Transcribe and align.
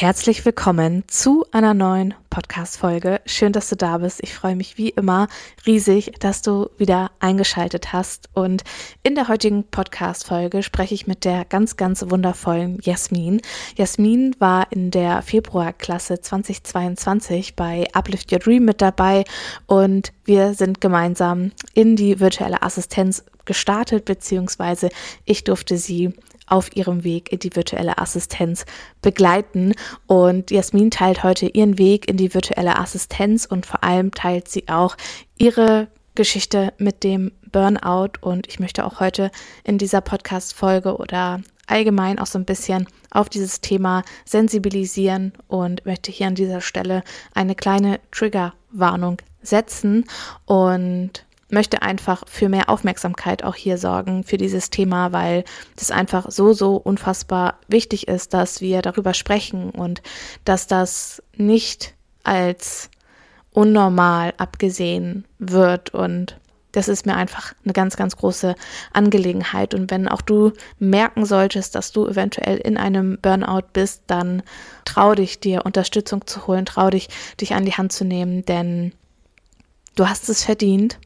Herzlich 0.00 0.46
willkommen 0.46 1.04
zu 1.08 1.44
einer 1.52 1.74
neuen 1.74 2.14
Podcast-Folge. 2.30 3.20
Schön, 3.26 3.52
dass 3.52 3.68
du 3.68 3.76
da 3.76 3.98
bist. 3.98 4.20
Ich 4.22 4.32
freue 4.32 4.56
mich 4.56 4.78
wie 4.78 4.88
immer 4.88 5.28
riesig, 5.66 6.12
dass 6.20 6.40
du 6.40 6.70
wieder 6.78 7.10
eingeschaltet 7.20 7.92
hast. 7.92 8.30
Und 8.32 8.64
in 9.02 9.14
der 9.14 9.28
heutigen 9.28 9.62
Podcast-Folge 9.64 10.62
spreche 10.62 10.94
ich 10.94 11.06
mit 11.06 11.26
der 11.26 11.44
ganz, 11.44 11.76
ganz 11.76 12.02
wundervollen 12.08 12.78
Jasmin. 12.80 13.42
Jasmin 13.76 14.34
war 14.38 14.72
in 14.72 14.90
der 14.90 15.20
Februarklasse 15.20 16.22
2022 16.22 17.54
bei 17.54 17.86
Uplift 17.92 18.32
Your 18.32 18.38
Dream 18.38 18.64
mit 18.64 18.80
dabei 18.80 19.24
und 19.66 20.14
wir 20.24 20.54
sind 20.54 20.80
gemeinsam 20.80 21.52
in 21.74 21.94
die 21.94 22.20
virtuelle 22.20 22.62
Assistenz 22.62 23.22
gestartet, 23.44 24.06
beziehungsweise 24.06 24.88
ich 25.26 25.44
durfte 25.44 25.76
sie 25.76 26.14
auf 26.50 26.76
ihrem 26.76 27.04
Weg 27.04 27.32
in 27.32 27.38
die 27.38 27.54
virtuelle 27.54 27.98
Assistenz 27.98 28.66
begleiten. 29.02 29.74
Und 30.06 30.50
Jasmin 30.50 30.90
teilt 30.90 31.22
heute 31.22 31.46
ihren 31.46 31.78
Weg 31.78 32.08
in 32.08 32.16
die 32.16 32.34
virtuelle 32.34 32.78
Assistenz 32.78 33.46
und 33.46 33.66
vor 33.66 33.82
allem 33.82 34.12
teilt 34.12 34.48
sie 34.48 34.68
auch 34.68 34.96
ihre 35.38 35.88
Geschichte 36.14 36.72
mit 36.78 37.04
dem 37.04 37.32
Burnout. 37.50 38.12
Und 38.20 38.48
ich 38.48 38.60
möchte 38.60 38.84
auch 38.84 39.00
heute 39.00 39.30
in 39.64 39.78
dieser 39.78 40.00
Podcast-Folge 40.00 40.96
oder 40.96 41.40
allgemein 41.66 42.18
auch 42.18 42.26
so 42.26 42.38
ein 42.38 42.44
bisschen 42.44 42.86
auf 43.10 43.28
dieses 43.28 43.60
Thema 43.60 44.02
sensibilisieren 44.24 45.32
und 45.48 45.86
möchte 45.86 46.10
hier 46.10 46.26
an 46.26 46.34
dieser 46.34 46.60
Stelle 46.60 47.02
eine 47.34 47.54
kleine 47.54 48.00
Triggerwarnung 48.10 49.18
setzen 49.42 50.04
und 50.46 51.24
möchte 51.52 51.82
einfach 51.82 52.24
für 52.26 52.48
mehr 52.48 52.68
Aufmerksamkeit 52.68 53.44
auch 53.44 53.54
hier 53.54 53.78
sorgen 53.78 54.24
für 54.24 54.36
dieses 54.36 54.70
Thema, 54.70 55.12
weil 55.12 55.44
das 55.76 55.90
einfach 55.90 56.30
so, 56.30 56.52
so 56.52 56.76
unfassbar 56.76 57.58
wichtig 57.68 58.08
ist, 58.08 58.34
dass 58.34 58.60
wir 58.60 58.82
darüber 58.82 59.14
sprechen 59.14 59.70
und 59.70 60.02
dass 60.44 60.66
das 60.66 61.22
nicht 61.36 61.94
als 62.22 62.90
unnormal 63.52 64.34
abgesehen 64.36 65.24
wird 65.38 65.90
und 65.90 66.36
das 66.72 66.88
ist 66.88 67.06
mir 67.06 67.16
einfach 67.16 67.52
eine 67.64 67.72
ganz, 67.72 67.96
ganz 67.96 68.16
große 68.16 68.54
Angelegenheit. 68.92 69.74
Und 69.74 69.90
wenn 69.90 70.08
auch 70.08 70.20
du 70.20 70.52
merken 70.78 71.24
solltest, 71.24 71.74
dass 71.74 71.92
du 71.92 72.06
eventuell 72.06 72.58
in 72.58 72.76
einem 72.76 73.18
Burnout 73.20 73.66
bist, 73.72 74.04
dann 74.06 74.42
trau 74.84 75.14
dich, 75.14 75.40
dir 75.40 75.66
Unterstützung 75.66 76.26
zu 76.26 76.46
holen, 76.46 76.66
trau 76.66 76.90
dich, 76.90 77.08
dich 77.40 77.54
an 77.54 77.64
die 77.64 77.74
Hand 77.74 77.92
zu 77.92 78.04
nehmen, 78.04 78.44
denn 78.44 78.92
Du 80.00 80.08
hast 80.08 80.30
es 80.30 80.44
verdient, 80.44 80.98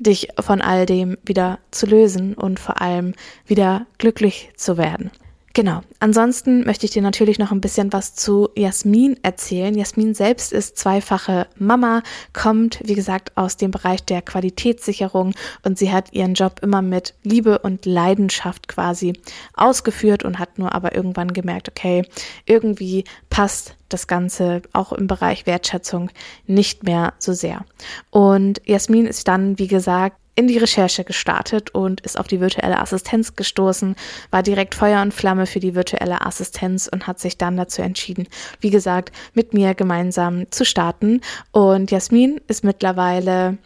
dich 0.00 0.26
von 0.40 0.60
all 0.60 0.86
dem 0.86 1.18
wieder 1.24 1.60
zu 1.70 1.86
lösen 1.86 2.34
und 2.34 2.58
vor 2.58 2.80
allem 2.80 3.14
wieder 3.46 3.86
glücklich 3.98 4.50
zu 4.56 4.76
werden. 4.76 5.12
Genau. 5.58 5.80
Ansonsten 5.98 6.64
möchte 6.64 6.86
ich 6.86 6.92
dir 6.92 7.02
natürlich 7.02 7.40
noch 7.40 7.50
ein 7.50 7.60
bisschen 7.60 7.92
was 7.92 8.14
zu 8.14 8.48
Jasmin 8.54 9.16
erzählen. 9.24 9.74
Jasmin 9.74 10.14
selbst 10.14 10.52
ist 10.52 10.78
zweifache 10.78 11.48
Mama, 11.56 12.04
kommt, 12.32 12.78
wie 12.84 12.94
gesagt, 12.94 13.36
aus 13.36 13.56
dem 13.56 13.72
Bereich 13.72 14.04
der 14.04 14.22
Qualitätssicherung 14.22 15.34
und 15.64 15.76
sie 15.76 15.90
hat 15.90 16.12
ihren 16.12 16.34
Job 16.34 16.60
immer 16.62 16.80
mit 16.80 17.14
Liebe 17.24 17.58
und 17.58 17.86
Leidenschaft 17.86 18.68
quasi 18.68 19.14
ausgeführt 19.54 20.24
und 20.24 20.38
hat 20.38 20.60
nur 20.60 20.76
aber 20.76 20.94
irgendwann 20.94 21.32
gemerkt, 21.32 21.68
okay, 21.68 22.04
irgendwie 22.46 23.02
passt 23.28 23.74
das 23.88 24.06
Ganze 24.06 24.62
auch 24.72 24.92
im 24.92 25.08
Bereich 25.08 25.46
Wertschätzung 25.46 26.10
nicht 26.46 26.84
mehr 26.84 27.14
so 27.18 27.32
sehr. 27.32 27.64
Und 28.10 28.60
Jasmin 28.64 29.06
ist 29.06 29.26
dann, 29.26 29.58
wie 29.58 29.66
gesagt, 29.66 30.17
in 30.38 30.46
die 30.46 30.58
Recherche 30.58 31.02
gestartet 31.02 31.74
und 31.74 32.00
ist 32.02 32.16
auf 32.16 32.28
die 32.28 32.38
virtuelle 32.38 32.78
Assistenz 32.78 33.34
gestoßen, 33.34 33.96
war 34.30 34.44
direkt 34.44 34.76
Feuer 34.76 35.02
und 35.02 35.12
Flamme 35.12 35.46
für 35.46 35.58
die 35.58 35.74
virtuelle 35.74 36.24
Assistenz 36.24 36.86
und 36.86 37.08
hat 37.08 37.18
sich 37.18 37.38
dann 37.38 37.56
dazu 37.56 37.82
entschieden, 37.82 38.28
wie 38.60 38.70
gesagt, 38.70 39.10
mit 39.34 39.52
mir 39.52 39.74
gemeinsam 39.74 40.48
zu 40.52 40.64
starten. 40.64 41.22
Und 41.50 41.90
Jasmin 41.90 42.40
ist 42.46 42.62
mittlerweile 42.62 43.58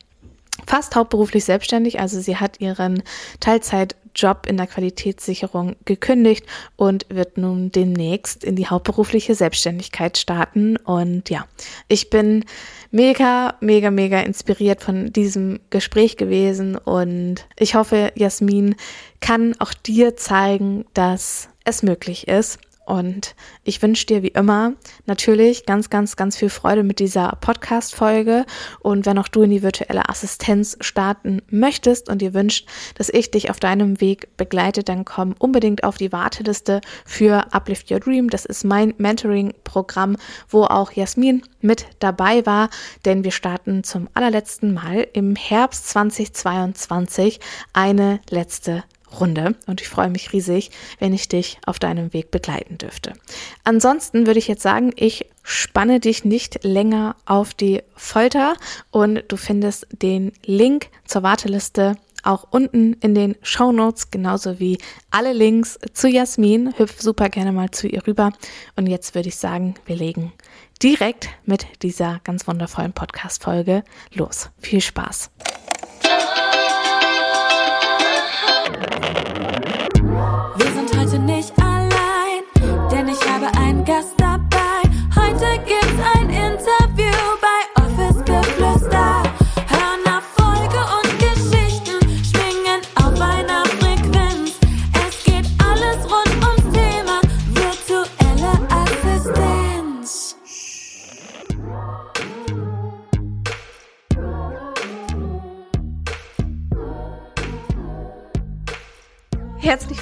fast 0.66 0.96
hauptberuflich 0.96 1.44
selbstständig, 1.44 2.00
also 2.00 2.18
sie 2.22 2.38
hat 2.38 2.58
ihren 2.58 3.02
Teilzeitjob 3.40 4.46
in 4.46 4.56
der 4.56 4.66
Qualitätssicherung 4.66 5.76
gekündigt 5.84 6.46
und 6.76 7.04
wird 7.10 7.36
nun 7.36 7.70
demnächst 7.70 8.44
in 8.44 8.56
die 8.56 8.66
hauptberufliche 8.66 9.34
Selbstständigkeit 9.34 10.16
starten. 10.16 10.78
Und 10.78 11.28
ja, 11.28 11.44
ich 11.88 12.08
bin 12.08 12.46
mega, 12.92 13.56
mega, 13.60 13.90
mega 13.90 14.20
inspiriert 14.20 14.82
von 14.82 15.12
diesem 15.12 15.58
Gespräch 15.70 16.16
gewesen. 16.16 16.76
Und 16.76 17.46
ich 17.56 17.74
hoffe, 17.74 18.12
Jasmin 18.14 18.76
kann 19.20 19.56
auch 19.58 19.74
dir 19.74 20.16
zeigen, 20.16 20.84
dass 20.94 21.48
es 21.64 21.82
möglich 21.82 22.28
ist 22.28 22.60
und 22.84 23.34
ich 23.64 23.80
wünsche 23.80 24.06
dir 24.06 24.22
wie 24.22 24.28
immer 24.28 24.72
natürlich 25.06 25.66
ganz, 25.66 25.88
ganz, 25.88 26.16
ganz 26.16 26.36
viel 26.36 26.48
Freude 26.48 26.82
mit 26.82 26.98
dieser 26.98 27.36
Podcast-Folge. 27.40 28.44
Und 28.80 29.06
wenn 29.06 29.18
auch 29.18 29.28
du 29.28 29.42
in 29.42 29.50
die 29.50 29.62
virtuelle 29.62 30.08
Assistenz 30.08 30.76
starten 30.80 31.42
möchtest 31.48 32.08
und 32.08 32.20
dir 32.20 32.34
wünscht, 32.34 32.68
dass 32.96 33.08
ich 33.08 33.30
dich 33.30 33.50
auf 33.50 33.60
deinem 33.60 34.00
Weg 34.00 34.36
begleite, 34.36 34.82
dann 34.82 35.04
komm 35.04 35.34
unbedingt 35.38 35.84
auf 35.84 35.96
die 35.96 36.12
Warteliste 36.12 36.80
für 37.04 37.52
Uplift 37.52 37.90
Your 37.90 38.00
Dream. 38.00 38.30
Das 38.30 38.44
ist 38.44 38.64
mein 38.64 38.94
Mentoring-Programm, 38.98 40.16
wo 40.48 40.64
auch 40.64 40.92
Jasmin 40.92 41.42
mit 41.60 41.86
dabei 42.00 42.44
war, 42.46 42.68
denn 43.04 43.22
wir 43.22 43.30
starten 43.30 43.84
zum 43.84 44.08
allerletzten 44.14 44.74
Mal 44.74 45.06
im 45.12 45.36
Herbst 45.36 45.88
2022 45.90 47.38
eine 47.72 48.20
letzte 48.28 48.82
Runde 49.20 49.54
und 49.66 49.80
ich 49.80 49.88
freue 49.88 50.10
mich 50.10 50.32
riesig, 50.32 50.70
wenn 50.98 51.12
ich 51.12 51.28
dich 51.28 51.58
auf 51.66 51.78
deinem 51.78 52.12
Weg 52.12 52.30
begleiten 52.30 52.78
dürfte. 52.78 53.12
Ansonsten 53.64 54.26
würde 54.26 54.38
ich 54.38 54.48
jetzt 54.48 54.62
sagen, 54.62 54.92
ich 54.96 55.26
spanne 55.42 56.00
dich 56.00 56.24
nicht 56.24 56.64
länger 56.64 57.16
auf 57.26 57.54
die 57.54 57.82
Folter 57.96 58.54
und 58.90 59.24
du 59.28 59.36
findest 59.36 59.86
den 59.90 60.32
Link 60.44 60.88
zur 61.06 61.22
Warteliste 61.22 61.96
auch 62.22 62.46
unten 62.50 62.94
in 62.94 63.14
den 63.14 63.36
Show 63.42 63.72
Notes, 63.72 64.10
genauso 64.10 64.60
wie 64.60 64.78
alle 65.10 65.32
Links 65.32 65.78
zu 65.92 66.08
Jasmin. 66.08 66.72
Hüpf 66.76 67.00
super 67.00 67.28
gerne 67.28 67.52
mal 67.52 67.70
zu 67.70 67.88
ihr 67.88 68.06
rüber. 68.06 68.32
Und 68.76 68.86
jetzt 68.86 69.14
würde 69.14 69.28
ich 69.28 69.36
sagen, 69.36 69.74
wir 69.86 69.96
legen 69.96 70.32
direkt 70.82 71.28
mit 71.44 71.66
dieser 71.82 72.20
ganz 72.24 72.46
wundervollen 72.46 72.92
Podcast-Folge 72.92 73.84
los. 74.14 74.50
Viel 74.58 74.80
Spaß! 74.80 75.30
Herzlich 83.84 84.31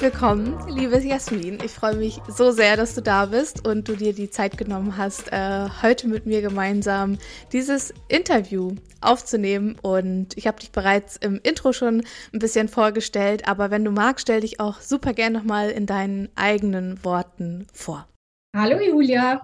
willkommen, 0.01 0.57
liebe 0.67 0.97
Jasmin. 0.97 1.59
Ich 1.63 1.73
freue 1.73 1.95
mich 1.95 2.19
so 2.27 2.49
sehr, 2.49 2.75
dass 2.75 2.95
du 2.95 3.01
da 3.01 3.27
bist 3.27 3.67
und 3.67 3.87
du 3.87 3.95
dir 3.95 4.13
die 4.13 4.31
Zeit 4.31 4.57
genommen 4.57 4.97
hast, 4.97 5.31
äh, 5.31 5.69
heute 5.83 6.07
mit 6.07 6.25
mir 6.25 6.41
gemeinsam 6.41 7.19
dieses 7.53 7.93
Interview 8.07 8.73
aufzunehmen. 8.99 9.75
Und 9.83 10.35
ich 10.37 10.47
habe 10.47 10.59
dich 10.59 10.71
bereits 10.71 11.17
im 11.17 11.39
Intro 11.43 11.71
schon 11.71 12.03
ein 12.33 12.39
bisschen 12.39 12.67
vorgestellt, 12.67 13.47
aber 13.47 13.69
wenn 13.69 13.85
du 13.85 13.91
magst, 13.91 14.23
stell 14.23 14.41
dich 14.41 14.59
auch 14.59 14.81
super 14.81 15.13
gern 15.13 15.33
nochmal 15.33 15.69
in 15.69 15.85
deinen 15.85 16.29
eigenen 16.35 17.03
Worten 17.05 17.67
vor. 17.71 18.07
Hallo 18.55 18.81
Julia, 18.81 19.41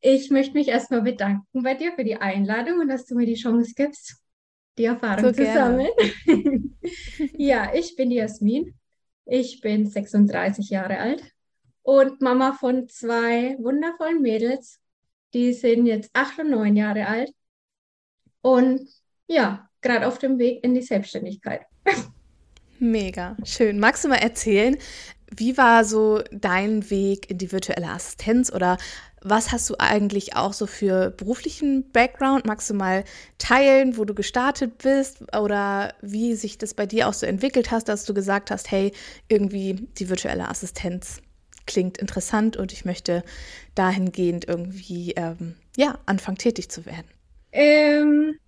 ich 0.00 0.30
möchte 0.30 0.54
mich 0.54 0.66
erstmal 0.66 1.02
bedanken 1.02 1.62
bei 1.62 1.74
dir 1.74 1.92
für 1.92 2.02
die 2.02 2.16
Einladung 2.16 2.80
und 2.80 2.88
dass 2.88 3.06
du 3.06 3.14
mir 3.14 3.26
die 3.26 3.34
Chance 3.34 3.72
gibst, 3.76 4.16
die 4.78 4.86
Erfahrung 4.86 5.26
so 5.26 5.32
zu 5.32 5.44
sammeln. 5.44 5.90
ja, 7.36 7.72
ich 7.72 7.94
bin 7.94 8.10
die 8.10 8.16
Jasmin 8.16 8.74
ich 9.26 9.60
bin 9.60 9.86
36 9.86 10.70
Jahre 10.70 10.98
alt 10.98 11.22
und 11.82 12.20
Mama 12.20 12.52
von 12.52 12.88
zwei 12.88 13.56
wundervollen 13.58 14.22
Mädels. 14.22 14.80
Die 15.34 15.52
sind 15.52 15.86
jetzt 15.86 16.10
acht 16.14 16.38
und 16.38 16.50
neun 16.50 16.76
Jahre 16.76 17.06
alt 17.06 17.32
und 18.40 18.88
ja, 19.26 19.68
gerade 19.82 20.06
auf 20.06 20.18
dem 20.18 20.38
Weg 20.38 20.62
in 20.64 20.74
die 20.74 20.82
Selbstständigkeit. 20.82 21.66
Mega, 22.78 23.36
schön. 23.44 23.80
Magst 23.80 24.04
du 24.04 24.08
mal 24.08 24.16
erzählen, 24.16 24.76
wie 25.34 25.56
war 25.56 25.84
so 25.84 26.22
dein 26.30 26.88
Weg 26.90 27.30
in 27.30 27.38
die 27.38 27.50
virtuelle 27.50 27.88
Assistenz 27.88 28.52
oder 28.52 28.78
was 29.28 29.50
hast 29.50 29.68
du 29.70 29.74
eigentlich 29.78 30.36
auch 30.36 30.52
so 30.52 30.66
für 30.66 31.10
beruflichen 31.10 31.90
Background? 31.90 32.46
Magst 32.46 32.70
du 32.70 32.74
mal 32.74 33.04
teilen, 33.38 33.96
wo 33.96 34.04
du 34.04 34.14
gestartet 34.14 34.78
bist 34.78 35.22
oder 35.36 35.94
wie 36.00 36.34
sich 36.36 36.58
das 36.58 36.74
bei 36.74 36.86
dir 36.86 37.08
auch 37.08 37.12
so 37.12 37.26
entwickelt 37.26 37.72
hast, 37.72 37.88
dass 37.88 38.04
du 38.04 38.14
gesagt 38.14 38.52
hast, 38.52 38.70
hey, 38.70 38.92
irgendwie 39.28 39.74
die 39.98 40.08
virtuelle 40.08 40.48
Assistenz 40.48 41.20
klingt 41.66 41.98
interessant 41.98 42.56
und 42.56 42.72
ich 42.72 42.84
möchte 42.84 43.24
dahingehend 43.74 44.46
irgendwie 44.46 45.12
ähm, 45.16 45.56
ja, 45.76 45.98
anfangen, 46.06 46.38
tätig 46.38 46.70
zu 46.70 46.86
werden? 46.86 47.08
Ähm, 47.50 48.38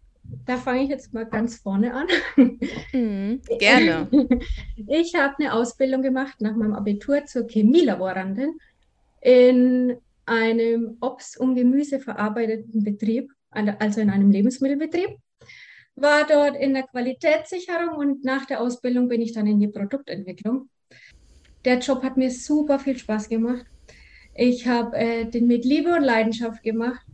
da 0.47 0.59
fange 0.59 0.85
ich 0.85 0.91
jetzt 0.91 1.13
mal 1.13 1.27
ganz 1.27 1.57
vorne 1.57 1.93
an. 1.93 2.07
Mhm, 2.93 3.41
gerne. 3.59 4.09
Ich 4.87 5.15
habe 5.17 5.35
eine 5.39 5.53
Ausbildung 5.55 6.03
gemacht 6.03 6.41
nach 6.41 6.55
meinem 6.55 6.75
Abitur 6.75 7.27
zur 7.27 7.49
Chemielaborandin 7.49 8.59
in 9.21 9.99
einem 10.29 10.97
Obst- 11.01 11.39
und 11.39 11.55
Gemüse 11.55 12.01
verarbeiteten 12.01 12.85
Betrieb, 12.85 13.33
also 13.51 14.01
in 14.01 14.11
einem 14.11 14.31
Lebensmittelbetrieb. 14.31 15.17
War 15.97 16.27
dort 16.27 16.57
in 16.57 16.75
der 16.75 16.85
Qualitätssicherung 16.85 17.97
und 17.97 18.25
nach 18.25 18.47
der 18.47 18.61
Ausbildung 18.61 19.09
bin 19.09 19.21
ich 19.21 19.33
dann 19.33 19.47
in 19.47 19.59
die 19.59 19.69
Produktentwicklung. 19.69 20.69
Der 21.65 21.79
Job 21.79 22.03
hat 22.03 22.17
mir 22.17 22.31
super 22.31 22.79
viel 22.79 22.97
Spaß 22.97 23.29
gemacht. 23.29 23.67
Ich 24.35 24.69
habe 24.69 24.97
äh, 24.97 25.25
den 25.25 25.49
mit 25.49 25.65
Liebe 25.65 25.93
und 25.93 26.05
Leidenschaft 26.05 26.63
gemacht 26.63 27.05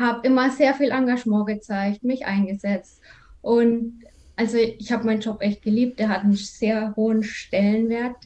habe 0.00 0.26
immer 0.26 0.50
sehr 0.50 0.74
viel 0.74 0.90
Engagement 0.90 1.46
gezeigt, 1.46 2.02
mich 2.02 2.26
eingesetzt. 2.26 3.00
Und 3.42 4.02
also 4.36 4.56
ich 4.56 4.90
habe 4.90 5.04
meinen 5.04 5.20
Job 5.20 5.40
echt 5.40 5.62
geliebt. 5.62 5.98
Der 5.98 6.08
hat 6.08 6.22
einen 6.22 6.34
sehr 6.34 6.94
hohen 6.96 7.22
Stellenwert 7.22 8.16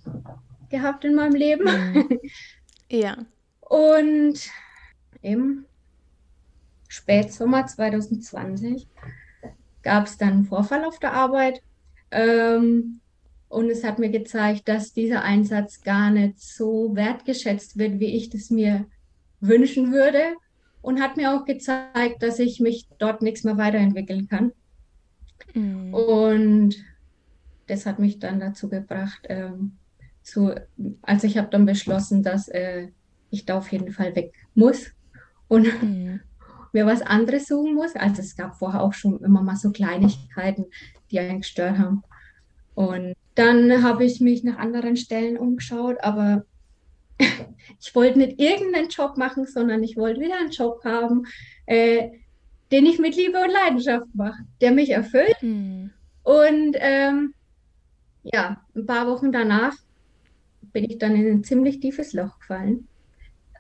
gehabt 0.71 1.05
in 1.05 1.15
meinem 1.15 1.35
Leben. 1.35 1.65
Mhm. 1.65 2.21
Ja. 2.91 3.19
Und 3.69 4.51
im 5.21 5.65
Spätsommer 6.89 7.67
2020 7.67 8.89
gab 9.83 10.07
es 10.07 10.17
dann 10.19 10.33
einen 10.33 10.45
Vorfall 10.45 10.85
auf 10.85 10.99
der 10.99 11.13
Arbeit. 11.13 11.63
Ähm, 12.11 13.01
und 13.49 13.71
es 13.71 13.85
hat 13.85 13.99
mir 13.99 14.11
gezeigt, 14.11 14.69
dass 14.69 14.93
dieser 14.93 15.23
Einsatz 15.23 15.83
gar 15.83 16.11
nicht 16.11 16.41
so 16.41 16.95
wertgeschätzt 16.95 17.79
wird, 17.79 17.99
wie 18.01 18.17
ich 18.17 18.31
das 18.31 18.51
mir 18.51 18.87
wünschen 19.41 19.93
würde 19.93 20.35
und 20.83 21.01
hat 21.01 21.17
mir 21.17 21.35
auch 21.35 21.45
gezeigt, 21.45 22.23
dass 22.23 22.39
ich 22.39 22.61
mich 22.61 22.89
dort 22.99 23.23
nichts 23.23 23.45
mehr 23.45 23.57
weiterentwickeln 23.57 24.29
kann. 24.29 24.53
Mhm. 25.55 25.95
Und 25.95 26.77
das 27.67 27.87
hat 27.87 27.99
mich 27.99 28.19
dann 28.19 28.41
dazu 28.41 28.69
gebracht, 28.69 29.21
ähm, 29.29 29.77
zu, 30.23 30.55
also 31.03 31.27
ich 31.27 31.39
habe 31.39 31.49
dann 31.51 31.67
beschlossen, 31.67 32.23
dass 32.23 32.49
äh, 32.49 32.89
ich 33.31 33.47
da 33.47 33.59
auf 33.59 33.71
jeden 33.73 33.93
Fall 33.93 34.15
weg 34.17 34.33
muss 34.55 34.93
und 35.49 35.83
mhm. 35.83 36.21
mir 36.73 36.87
was 36.87 37.03
anderes 37.03 37.47
suchen 37.47 37.75
muss. 37.75 37.95
Also 37.95 38.21
es 38.21 38.37
gab 38.37 38.57
vorher 38.59 38.83
auch 38.83 38.93
schon 38.93 39.21
immer 39.23 39.43
mal 39.43 39.57
so 39.57 39.71
Kleinigkeiten, 39.71 40.67
die 41.11 41.21
einen 41.21 41.41
gestört 41.41 41.79
haben. 41.79 42.03
Und 42.75 43.15
dann 43.35 43.83
habe 43.83 44.05
ich 44.05 44.21
mich 44.21 44.45
nach 44.45 44.59
anderen 44.59 44.97
Stellen 44.97 45.37
umgeschaut, 45.37 45.97
aber 46.01 46.45
ich 47.19 47.95
wollte 47.95 48.19
nicht 48.19 48.41
irgendeinen 48.41 48.89
Job 48.89 49.17
machen, 49.17 49.47
sondern 49.47 49.83
ich 49.83 49.97
wollte 49.97 50.21
wieder 50.21 50.39
einen 50.39 50.51
Job 50.51 50.85
haben, 50.85 51.27
äh, 51.67 52.11
den 52.71 52.87
ich 52.87 52.99
mit 52.99 53.17
Liebe 53.17 53.39
und 53.41 53.51
Leidenschaft 53.51 54.07
mache, 54.15 54.45
der 54.61 54.73
mich 54.73 54.91
erfüllt. 54.91 55.37
Mhm. 55.43 55.91
Und 56.23 56.77
ähm, 56.79 57.35
ja, 58.23 58.61
ein 58.75 58.87
paar 58.87 59.07
Wochen 59.07 59.33
danach 59.33 59.75
bin 60.73 60.85
ich 60.85 60.99
dann 60.99 61.17
in 61.17 61.27
ein 61.27 61.45
ziemlich 61.45 61.81
tiefes 61.81 62.13
Loch 62.13 62.39
gefallen. 62.41 62.87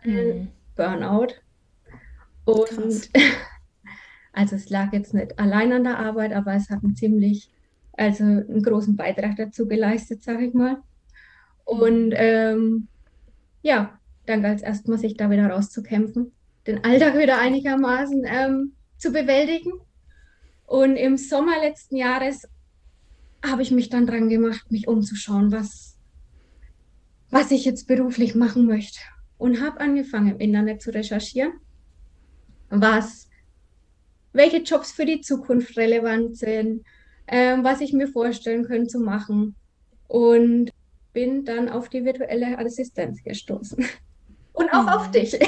Mhm. 0.04 0.48
Burnout. 0.76 1.34
Und 2.44 3.10
also 4.32 4.56
es 4.56 4.70
lag 4.70 4.92
jetzt 4.92 5.14
nicht 5.14 5.38
allein 5.38 5.72
an 5.72 5.84
der 5.84 5.98
Arbeit, 5.98 6.32
aber 6.32 6.54
es 6.54 6.70
hat 6.70 6.82
einen 6.82 6.96
ziemlich, 6.96 7.50
also 7.92 8.24
einen 8.24 8.62
großen 8.62 8.96
Beitrag 8.96 9.36
dazu 9.36 9.66
geleistet, 9.66 10.22
sage 10.22 10.46
ich 10.46 10.54
mal. 10.54 10.78
Und 11.64 12.12
ähm, 12.16 12.88
ja, 13.62 13.98
dann 14.26 14.42
galt 14.42 14.58
es 14.58 14.62
erstmal, 14.62 14.98
sich 14.98 15.16
da 15.16 15.30
wieder 15.30 15.48
rauszukämpfen, 15.48 16.32
den 16.66 16.84
Alltag 16.84 17.18
wieder 17.18 17.38
einigermaßen 17.38 18.24
ähm, 18.26 18.72
zu 18.96 19.12
bewältigen. 19.12 19.72
Und 20.66 20.96
im 20.96 21.16
Sommer 21.16 21.60
letzten 21.60 21.96
Jahres 21.96 22.48
habe 23.44 23.62
ich 23.62 23.70
mich 23.70 23.88
dann 23.88 24.06
dran 24.06 24.28
gemacht, 24.28 24.70
mich 24.70 24.88
umzuschauen, 24.88 25.52
was, 25.52 25.96
was 27.30 27.50
ich 27.50 27.64
jetzt 27.64 27.86
beruflich 27.86 28.34
machen 28.34 28.66
möchte. 28.66 29.00
Und 29.38 29.60
habe 29.60 29.80
angefangen, 29.80 30.32
im 30.32 30.40
Internet 30.40 30.82
zu 30.82 30.92
recherchieren, 30.92 31.52
was, 32.70 33.28
welche 34.32 34.58
Jobs 34.58 34.92
für 34.92 35.06
die 35.06 35.20
Zukunft 35.20 35.76
relevant 35.76 36.36
sind, 36.36 36.84
äh, 37.26 37.56
was 37.62 37.80
ich 37.80 37.92
mir 37.92 38.08
vorstellen 38.08 38.64
könnte 38.64 38.88
zu 38.88 39.00
machen. 39.00 39.54
Und 40.08 40.72
bin 41.12 41.44
dann 41.44 41.68
auf 41.68 41.88
die 41.88 42.04
virtuelle 42.04 42.58
Assistenz 42.58 43.22
gestoßen. 43.22 43.84
Und 44.52 44.72
auch 44.72 44.82
mhm. 44.82 44.88
auf 44.88 45.10
dich. 45.10 45.38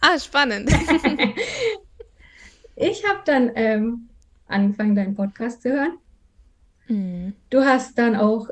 ah, 0.00 0.18
spannend. 0.18 0.70
ich 2.76 3.04
habe 3.06 3.20
dann 3.24 3.50
ähm, 3.54 4.08
angefangen, 4.46 4.94
deinen 4.94 5.14
Podcast 5.14 5.62
zu 5.62 5.70
hören. 5.70 5.98
Mhm. 6.88 7.34
Du 7.50 7.64
hast 7.64 7.98
dann 7.98 8.16
auch 8.16 8.48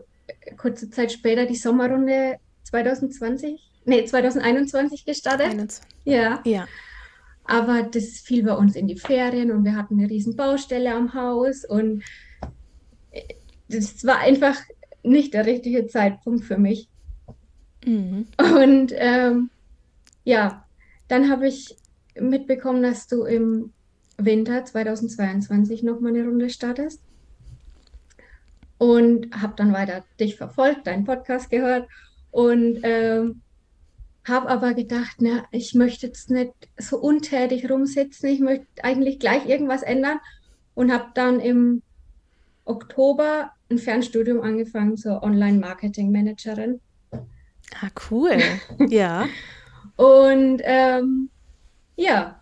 kurze 0.56 0.90
Zeit 0.90 1.12
später 1.12 1.46
die 1.46 1.54
Sommerrunde 1.54 2.38
2020, 2.64 3.71
nee, 3.84 4.04
2021 4.04 5.04
gestartet. 5.04 5.46
21. 5.46 5.84
Ja. 6.04 6.40
Ja. 6.44 6.66
Aber 7.44 7.82
das 7.82 8.20
fiel 8.20 8.44
bei 8.44 8.54
uns 8.54 8.76
in 8.76 8.86
die 8.86 8.98
Ferien 8.98 9.50
und 9.50 9.64
wir 9.64 9.76
hatten 9.76 9.98
eine 9.98 10.08
riesen 10.08 10.36
Baustelle 10.36 10.94
am 10.94 11.12
Haus 11.14 11.64
und 11.64 12.04
das 13.68 14.04
war 14.04 14.18
einfach 14.18 14.56
nicht 15.02 15.34
der 15.34 15.46
richtige 15.46 15.86
Zeitpunkt 15.86 16.44
für 16.44 16.58
mich. 16.58 16.88
Mhm. 17.84 18.26
Und 18.38 18.92
ähm, 18.96 19.50
ja, 20.24 20.64
dann 21.08 21.30
habe 21.30 21.48
ich 21.48 21.76
mitbekommen, 22.18 22.82
dass 22.82 23.06
du 23.08 23.24
im 23.24 23.72
Winter 24.18 24.64
2022 24.64 25.82
noch 25.82 26.00
mal 26.00 26.10
eine 26.10 26.24
Runde 26.24 26.50
startest. 26.50 27.00
Und 28.78 29.32
habe 29.40 29.54
dann 29.56 29.72
weiter 29.72 30.04
dich 30.18 30.36
verfolgt, 30.36 30.88
deinen 30.88 31.04
Podcast 31.04 31.50
gehört 31.50 31.88
und 32.32 32.80
ähm, 32.82 33.40
habe 34.24 34.48
aber 34.48 34.74
gedacht, 34.74 35.16
na, 35.18 35.44
ich 35.50 35.74
möchte 35.74 36.06
jetzt 36.06 36.30
nicht 36.30 36.52
so 36.78 36.98
untätig 36.98 37.68
rumsitzen, 37.68 38.28
ich 38.28 38.40
möchte 38.40 38.66
eigentlich 38.82 39.18
gleich 39.18 39.46
irgendwas 39.48 39.82
ändern 39.82 40.18
und 40.74 40.92
habe 40.92 41.06
dann 41.14 41.40
im 41.40 41.82
Oktober 42.64 43.50
ein 43.70 43.78
Fernstudium 43.78 44.40
angefangen 44.40 44.96
zur 44.96 45.22
Online-Marketing-Managerin. 45.22 46.80
Ah, 47.12 47.90
cool. 48.10 48.38
Ja. 48.88 49.26
und 49.96 50.60
ähm, 50.64 51.30
ja, 51.96 52.40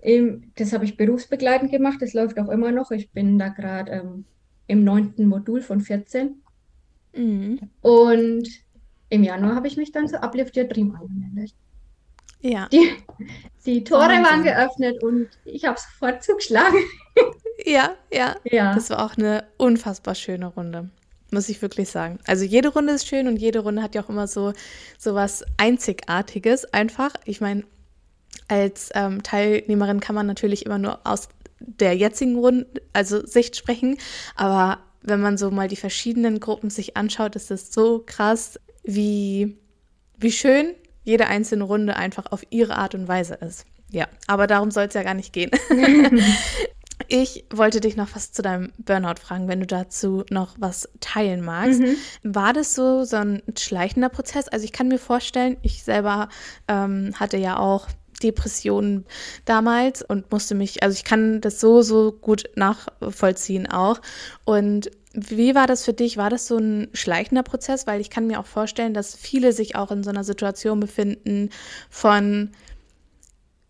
im, 0.00 0.52
das 0.56 0.72
habe 0.72 0.84
ich 0.84 0.96
berufsbegleitend 0.96 1.70
gemacht. 1.70 1.98
Das 2.00 2.14
läuft 2.14 2.38
auch 2.38 2.48
immer 2.48 2.70
noch. 2.70 2.90
Ich 2.92 3.10
bin 3.10 3.38
da 3.38 3.48
gerade 3.48 3.90
ähm, 3.92 4.24
im 4.66 4.84
neunten 4.84 5.26
Modul 5.26 5.60
von 5.60 5.80
14. 5.80 6.42
Mhm. 7.14 7.58
Und 7.82 8.48
im 9.08 9.22
Januar 9.22 9.54
habe 9.54 9.68
ich 9.68 9.76
mich 9.76 9.92
dann 9.92 10.08
zu 10.08 10.22
Uplift 10.22 10.56
Your 10.56 10.64
Dream 10.64 10.94
angemeldet. 10.94 11.54
Ja. 12.40 12.68
Die, 12.68 12.92
die 13.64 13.82
Tore 13.84 14.02
Wahnsinn. 14.02 14.24
waren 14.24 14.42
geöffnet 14.42 15.02
und 15.02 15.28
ich 15.44 15.64
habe 15.64 15.78
sofort 15.78 16.22
zugeschlagen. 16.22 16.78
Ja, 17.64 17.96
ja, 18.12 18.36
ja. 18.44 18.74
Das 18.74 18.90
war 18.90 19.04
auch 19.04 19.16
eine 19.16 19.44
unfassbar 19.56 20.14
schöne 20.14 20.46
Runde. 20.46 20.90
Muss 21.32 21.48
ich 21.48 21.62
wirklich 21.62 21.88
sagen. 21.88 22.18
Also 22.26 22.44
jede 22.44 22.68
Runde 22.68 22.92
ist 22.92 23.08
schön 23.08 23.26
und 23.26 23.38
jede 23.38 23.60
Runde 23.60 23.82
hat 23.82 23.94
ja 23.94 24.04
auch 24.04 24.10
immer 24.10 24.28
so, 24.28 24.52
so 24.98 25.14
was 25.14 25.42
Einzigartiges 25.56 26.66
einfach. 26.72 27.14
Ich 27.24 27.40
meine, 27.40 27.64
als 28.48 28.90
ähm, 28.94 29.22
Teilnehmerin 29.22 30.00
kann 30.00 30.14
man 30.14 30.26
natürlich 30.26 30.66
immer 30.66 30.78
nur 30.78 31.00
aus 31.04 31.28
der 31.58 31.96
jetzigen 31.96 32.36
Runde, 32.36 32.66
also 32.92 33.26
Sicht 33.26 33.56
sprechen, 33.56 33.96
aber 34.36 34.78
wenn 35.02 35.20
man 35.20 35.38
so 35.38 35.50
mal 35.50 35.68
die 35.68 35.76
verschiedenen 35.76 36.40
Gruppen 36.40 36.68
sich 36.68 36.96
anschaut, 36.96 37.36
ist 37.36 37.50
es 37.50 37.72
so 37.72 38.02
krass, 38.04 38.60
wie, 38.86 39.58
wie 40.16 40.32
schön 40.32 40.74
jede 41.04 41.26
einzelne 41.26 41.64
Runde 41.64 41.96
einfach 41.96 42.32
auf 42.32 42.42
ihre 42.50 42.76
Art 42.76 42.94
und 42.94 43.06
Weise 43.08 43.34
ist. 43.34 43.66
Ja, 43.90 44.08
aber 44.26 44.46
darum 44.46 44.70
soll 44.70 44.84
es 44.84 44.94
ja 44.94 45.02
gar 45.02 45.14
nicht 45.14 45.32
gehen. 45.32 45.50
Ich 47.08 47.44
wollte 47.52 47.80
dich 47.80 47.96
noch 47.96 48.08
was 48.14 48.32
zu 48.32 48.42
deinem 48.42 48.72
Burnout 48.78 49.20
fragen, 49.20 49.48
wenn 49.48 49.60
du 49.60 49.66
dazu 49.66 50.24
noch 50.30 50.56
was 50.58 50.88
teilen 51.00 51.44
magst. 51.44 51.80
Mhm. 51.80 51.96
War 52.22 52.52
das 52.52 52.74
so, 52.74 53.04
so 53.04 53.16
ein 53.16 53.42
schleichender 53.56 54.08
Prozess? 54.08 54.48
Also 54.48 54.64
ich 54.64 54.72
kann 54.72 54.88
mir 54.88 54.98
vorstellen, 54.98 55.56
ich 55.62 55.84
selber 55.84 56.28
ähm, 56.68 57.12
hatte 57.14 57.36
ja 57.36 57.58
auch 57.58 57.88
Depressionen 58.22 59.04
damals 59.44 60.02
und 60.02 60.32
musste 60.32 60.54
mich, 60.54 60.82
also 60.82 60.94
ich 60.94 61.04
kann 61.04 61.40
das 61.40 61.60
so, 61.60 61.82
so 61.82 62.12
gut 62.12 62.44
nachvollziehen 62.56 63.70
auch. 63.70 64.00
Und 64.44 64.90
wie 65.16 65.54
war 65.54 65.66
das 65.66 65.84
für 65.84 65.94
dich? 65.94 66.18
War 66.18 66.28
das 66.28 66.46
so 66.46 66.58
ein 66.58 66.88
schleichender 66.92 67.42
Prozess? 67.42 67.86
Weil 67.86 68.00
ich 68.00 68.10
kann 68.10 68.26
mir 68.26 68.38
auch 68.38 68.46
vorstellen, 68.46 68.92
dass 68.92 69.16
viele 69.16 69.52
sich 69.52 69.74
auch 69.74 69.90
in 69.90 70.02
so 70.02 70.10
einer 70.10 70.24
Situation 70.24 70.78
befinden 70.78 71.50
von, 71.88 72.50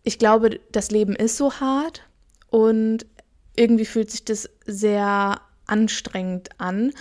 ich 0.03 0.19
glaube, 0.19 0.59
das 0.71 0.91
Leben 0.91 1.15
ist 1.15 1.37
so 1.37 1.53
hart 1.53 2.03
und 2.49 3.05
irgendwie 3.55 3.85
fühlt 3.85 4.11
sich 4.11 4.25
das 4.25 4.49
sehr 4.65 5.39
anstrengend 5.65 6.49
an. 6.59 6.91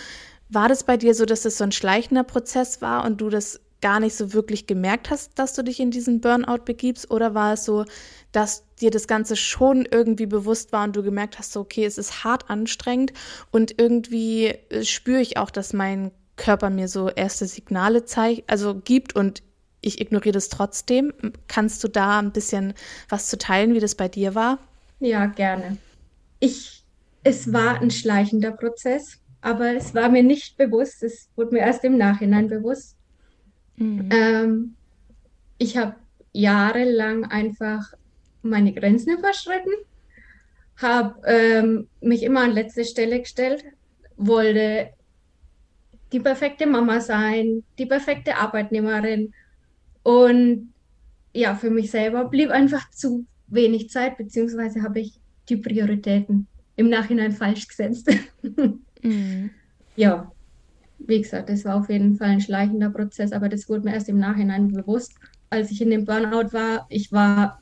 War 0.48 0.68
das 0.68 0.84
bei 0.84 0.96
dir 0.96 1.14
so, 1.14 1.24
dass 1.26 1.42
das 1.42 1.58
so 1.58 1.64
ein 1.64 1.72
schleichender 1.72 2.24
Prozess 2.24 2.80
war 2.80 3.04
und 3.04 3.20
du 3.20 3.30
das 3.30 3.60
gar 3.80 3.98
nicht 4.00 4.16
so 4.16 4.32
wirklich 4.32 4.66
gemerkt 4.66 5.10
hast, 5.10 5.38
dass 5.38 5.54
du 5.54 5.62
dich 5.62 5.80
in 5.80 5.90
diesen 5.90 6.20
Burnout 6.20 6.64
begibst? 6.64 7.10
Oder 7.10 7.34
war 7.34 7.54
es 7.54 7.64
so, 7.64 7.84
dass 8.30 8.62
dir 8.80 8.90
das 8.90 9.06
Ganze 9.06 9.36
schon 9.36 9.86
irgendwie 9.90 10.26
bewusst 10.26 10.72
war 10.72 10.84
und 10.84 10.96
du 10.96 11.02
gemerkt 11.02 11.38
hast, 11.38 11.52
so, 11.52 11.60
okay, 11.60 11.84
es 11.84 11.98
ist 11.98 12.24
hart 12.24 12.50
anstrengend 12.50 13.12
und 13.50 13.78
irgendwie 13.78 14.46
äh, 14.46 14.84
spüre 14.84 15.20
ich 15.20 15.36
auch, 15.36 15.50
dass 15.50 15.72
mein 15.72 16.10
Körper 16.36 16.68
mir 16.70 16.88
so 16.88 17.08
erste 17.08 17.46
Signale 17.46 18.04
zeigt, 18.04 18.48
also 18.50 18.74
gibt 18.74 19.16
und 19.16 19.42
ich 19.80 20.00
ignoriere 20.00 20.32
das 20.32 20.48
trotzdem. 20.48 21.12
Kannst 21.48 21.82
du 21.84 21.88
da 21.88 22.18
ein 22.18 22.32
bisschen 22.32 22.74
was 23.08 23.28
zu 23.28 23.38
teilen, 23.38 23.74
wie 23.74 23.80
das 23.80 23.94
bei 23.94 24.08
dir 24.08 24.34
war? 24.34 24.58
Ja, 25.00 25.26
gerne. 25.26 25.78
Ich, 26.40 26.82
es 27.22 27.52
war 27.52 27.80
ein 27.80 27.90
schleichender 27.90 28.50
Prozess, 28.50 29.18
aber 29.40 29.74
es 29.74 29.94
war 29.94 30.08
mir 30.08 30.22
nicht 30.22 30.56
bewusst. 30.56 31.02
Es 31.02 31.28
wurde 31.36 31.54
mir 31.54 31.60
erst 31.60 31.84
im 31.84 31.96
Nachhinein 31.96 32.48
bewusst. 32.48 32.96
Mhm. 33.76 34.08
Ähm, 34.10 34.74
ich 35.58 35.76
habe 35.76 35.94
jahrelang 36.32 37.24
einfach 37.24 37.92
meine 38.48 38.72
Grenzen 38.72 39.18
überschritten, 39.18 39.72
habe 40.76 41.20
ähm, 41.26 41.88
mich 42.00 42.22
immer 42.22 42.42
an 42.42 42.52
letzte 42.52 42.84
Stelle 42.84 43.20
gestellt, 43.20 43.64
wollte 44.16 44.90
die 46.12 46.20
perfekte 46.20 46.66
Mama 46.66 47.00
sein, 47.00 47.62
die 47.78 47.86
perfekte 47.86 48.36
Arbeitnehmerin. 48.36 49.32
Und 50.02 50.72
ja, 51.32 51.54
für 51.54 51.70
mich 51.70 51.90
selber 51.90 52.26
blieb 52.26 52.50
einfach 52.50 52.90
zu 52.90 53.26
wenig 53.48 53.90
Zeit, 53.90 54.16
beziehungsweise 54.16 54.82
habe 54.82 55.00
ich 55.00 55.20
die 55.48 55.56
Prioritäten 55.56 56.46
im 56.76 56.88
Nachhinein 56.88 57.32
falsch 57.32 57.68
gesetzt. 57.68 58.10
mhm. 59.02 59.50
Ja, 59.96 60.30
wie 60.98 61.20
gesagt, 61.20 61.48
das 61.48 61.64
war 61.64 61.76
auf 61.76 61.88
jeden 61.88 62.16
Fall 62.16 62.28
ein 62.28 62.40
schleichender 62.40 62.90
Prozess, 62.90 63.32
aber 63.32 63.48
das 63.48 63.68
wurde 63.68 63.84
mir 63.84 63.94
erst 63.94 64.08
im 64.08 64.18
Nachhinein 64.18 64.68
bewusst, 64.68 65.14
als 65.50 65.70
ich 65.70 65.80
in 65.80 65.90
dem 65.90 66.04
Burnout 66.04 66.52
war. 66.52 66.86
Ich 66.88 67.12
war 67.12 67.60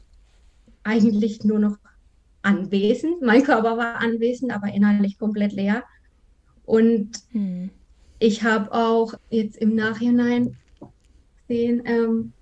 eigentlich 0.84 1.44
nur 1.44 1.58
noch 1.58 1.78
anwesend. 2.42 3.22
Mein 3.22 3.42
Körper 3.42 3.76
war 3.76 3.96
anwesend, 4.00 4.52
aber 4.52 4.68
innerlich 4.72 5.18
komplett 5.18 5.52
leer. 5.52 5.82
Und 6.64 7.10
hm. 7.32 7.70
ich 8.18 8.42
habe 8.42 8.72
auch 8.72 9.14
jetzt 9.30 9.56
im 9.56 9.74
Nachhinein 9.74 10.56
gesehen, 11.48 11.82
ähm, 11.84 12.32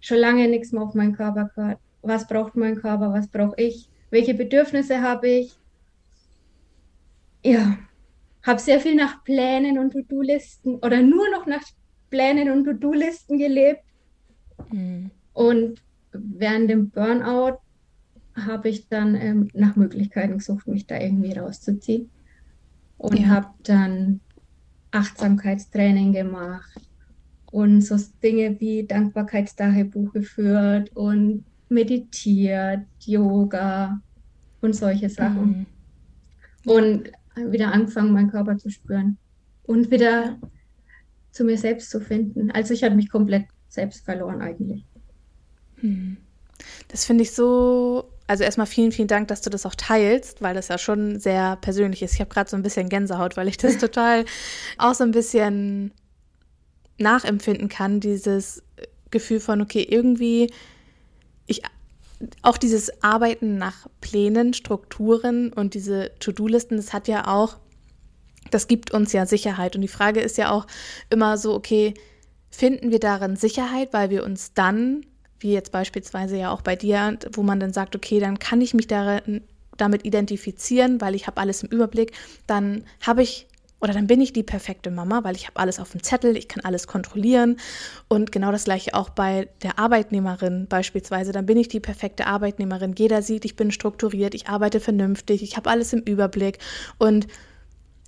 schon 0.00 0.18
lange 0.18 0.48
nichts 0.48 0.72
mehr 0.72 0.82
auf 0.82 0.94
meinen 0.94 1.14
Körper 1.16 1.50
gehört. 1.54 1.78
Was 2.02 2.26
braucht 2.26 2.56
mein 2.56 2.76
Körper? 2.76 3.12
Was 3.12 3.28
brauche 3.28 3.60
ich? 3.60 3.88
Welche 4.10 4.34
Bedürfnisse 4.34 5.00
habe 5.00 5.28
ich? 5.28 5.56
Ja, 7.44 7.78
habe 8.42 8.60
sehr 8.60 8.80
viel 8.80 8.94
nach 8.94 9.24
Plänen 9.24 9.78
und 9.78 9.92
To-Do-Listen 9.92 10.76
oder 10.76 11.02
nur 11.02 11.28
noch 11.30 11.46
nach 11.46 11.62
Plänen 12.10 12.50
und 12.50 12.64
To-Do-Listen 12.64 13.38
gelebt. 13.38 13.82
Mhm. 14.70 15.10
Und 15.32 15.82
während 16.22 16.70
dem 16.70 16.90
Burnout 16.90 17.58
habe 18.34 18.68
ich 18.68 18.88
dann 18.88 19.14
ähm, 19.14 19.48
nach 19.54 19.76
Möglichkeiten 19.76 20.38
gesucht, 20.38 20.66
mich 20.66 20.86
da 20.86 21.00
irgendwie 21.00 21.32
rauszuziehen. 21.32 22.10
Und 22.98 23.18
ja. 23.18 23.26
habe 23.28 23.48
dann 23.62 24.20
Achtsamkeitstraining 24.90 26.12
gemacht 26.12 26.80
und 27.50 27.82
so 27.82 27.96
Dinge 28.22 28.58
wie 28.60 28.84
Dankbarkeitstagebuch 28.84 30.12
geführt 30.12 30.94
und 30.94 31.44
meditiert, 31.68 32.86
Yoga 33.04 34.00
und 34.60 34.74
solche 34.74 35.08
Sachen. 35.08 35.66
Mhm. 36.64 36.70
Und 36.70 37.12
wieder 37.36 37.72
angefangen, 37.72 38.12
meinen 38.12 38.30
Körper 38.30 38.56
zu 38.56 38.70
spüren 38.70 39.18
und 39.64 39.90
wieder 39.90 40.38
zu 41.30 41.44
mir 41.44 41.58
selbst 41.58 41.90
zu 41.90 42.00
finden. 42.00 42.50
Also 42.50 42.72
ich 42.72 42.82
habe 42.82 42.94
mich 42.94 43.10
komplett 43.10 43.46
selbst 43.68 44.04
verloren 44.04 44.40
eigentlich. 44.40 44.86
Hm. 45.80 46.16
Das 46.88 47.04
finde 47.04 47.22
ich 47.22 47.32
so, 47.32 48.08
also 48.26 48.44
erstmal 48.44 48.66
vielen, 48.66 48.92
vielen 48.92 49.08
Dank, 49.08 49.28
dass 49.28 49.42
du 49.42 49.50
das 49.50 49.66
auch 49.66 49.74
teilst, 49.74 50.42
weil 50.42 50.54
das 50.54 50.68
ja 50.68 50.78
schon 50.78 51.20
sehr 51.20 51.56
persönlich 51.56 52.02
ist. 52.02 52.14
Ich 52.14 52.20
habe 52.20 52.30
gerade 52.30 52.50
so 52.50 52.56
ein 52.56 52.62
bisschen 52.62 52.88
Gänsehaut, 52.88 53.36
weil 53.36 53.48
ich 53.48 53.56
das 53.56 53.78
total 53.78 54.24
auch 54.78 54.94
so 54.94 55.04
ein 55.04 55.12
bisschen 55.12 55.92
nachempfinden 56.98 57.68
kann, 57.68 58.00
dieses 58.00 58.62
Gefühl 59.10 59.40
von, 59.40 59.60
okay, 59.60 59.86
irgendwie, 59.88 60.52
ich 61.46 61.62
auch 62.42 62.56
dieses 62.56 63.02
Arbeiten 63.02 63.58
nach 63.58 63.86
Plänen, 64.00 64.54
Strukturen 64.54 65.52
und 65.52 65.74
diese 65.74 66.12
To-Do-Listen, 66.18 66.76
das 66.76 66.92
hat 66.92 67.08
ja 67.08 67.28
auch, 67.28 67.58
das 68.50 68.68
gibt 68.68 68.92
uns 68.92 69.12
ja 69.12 69.26
Sicherheit. 69.26 69.76
Und 69.76 69.82
die 69.82 69.88
Frage 69.88 70.20
ist 70.20 70.38
ja 70.38 70.50
auch 70.50 70.66
immer 71.10 71.36
so, 71.36 71.54
okay, 71.54 71.94
finden 72.50 72.90
wir 72.90 73.00
darin 73.00 73.36
Sicherheit, 73.36 73.92
weil 73.92 74.10
wir 74.10 74.24
uns 74.24 74.54
dann, 74.54 75.04
wie 75.40 75.52
jetzt 75.52 75.72
beispielsweise 75.72 76.36
ja 76.36 76.50
auch 76.50 76.62
bei 76.62 76.76
dir, 76.76 77.18
wo 77.32 77.42
man 77.42 77.60
dann 77.60 77.72
sagt, 77.72 77.96
okay, 77.96 78.20
dann 78.20 78.38
kann 78.38 78.60
ich 78.60 78.74
mich 78.74 78.86
darin, 78.86 79.42
damit 79.76 80.04
identifizieren, 80.04 81.00
weil 81.00 81.14
ich 81.14 81.26
habe 81.26 81.40
alles 81.40 81.62
im 81.62 81.68
Überblick, 81.68 82.12
dann 82.46 82.84
habe 83.00 83.22
ich 83.22 83.46
oder 83.78 83.92
dann 83.92 84.06
bin 84.06 84.22
ich 84.22 84.32
die 84.32 84.42
perfekte 84.42 84.90
Mama, 84.90 85.22
weil 85.22 85.36
ich 85.36 85.46
habe 85.46 85.58
alles 85.58 85.78
auf 85.78 85.92
dem 85.92 86.02
Zettel, 86.02 86.36
ich 86.36 86.48
kann 86.48 86.64
alles 86.64 86.86
kontrollieren. 86.86 87.58
Und 88.08 88.32
genau 88.32 88.50
das 88.50 88.64
gleiche 88.64 88.94
auch 88.94 89.10
bei 89.10 89.48
der 89.62 89.78
Arbeitnehmerin 89.78 90.66
beispielsweise. 90.66 91.32
Dann 91.32 91.44
bin 91.44 91.58
ich 91.58 91.68
die 91.68 91.80
perfekte 91.80 92.26
Arbeitnehmerin. 92.26 92.94
Jeder 92.96 93.20
sieht, 93.20 93.44
ich 93.44 93.54
bin 93.54 93.70
strukturiert, 93.70 94.34
ich 94.34 94.48
arbeite 94.48 94.80
vernünftig, 94.80 95.42
ich 95.42 95.58
habe 95.58 95.68
alles 95.68 95.92
im 95.92 96.00
Überblick. 96.00 96.58
Und 96.98 97.26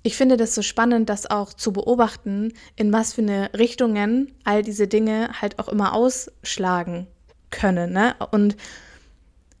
ich 0.01 0.17
finde 0.17 0.37
das 0.37 0.55
so 0.55 0.63
spannend, 0.63 1.07
das 1.07 1.29
auch 1.29 1.53
zu 1.53 1.71
beobachten, 1.71 2.51
in 2.75 2.91
was 2.91 3.13
für 3.13 3.21
eine 3.21 3.51
Richtungen 3.53 4.33
all 4.43 4.63
diese 4.63 4.87
Dinge 4.87 5.29
halt 5.39 5.59
auch 5.59 5.67
immer 5.67 5.93
ausschlagen 5.93 7.07
können. 7.51 7.93
Ne? 7.93 8.15
Und 8.31 8.55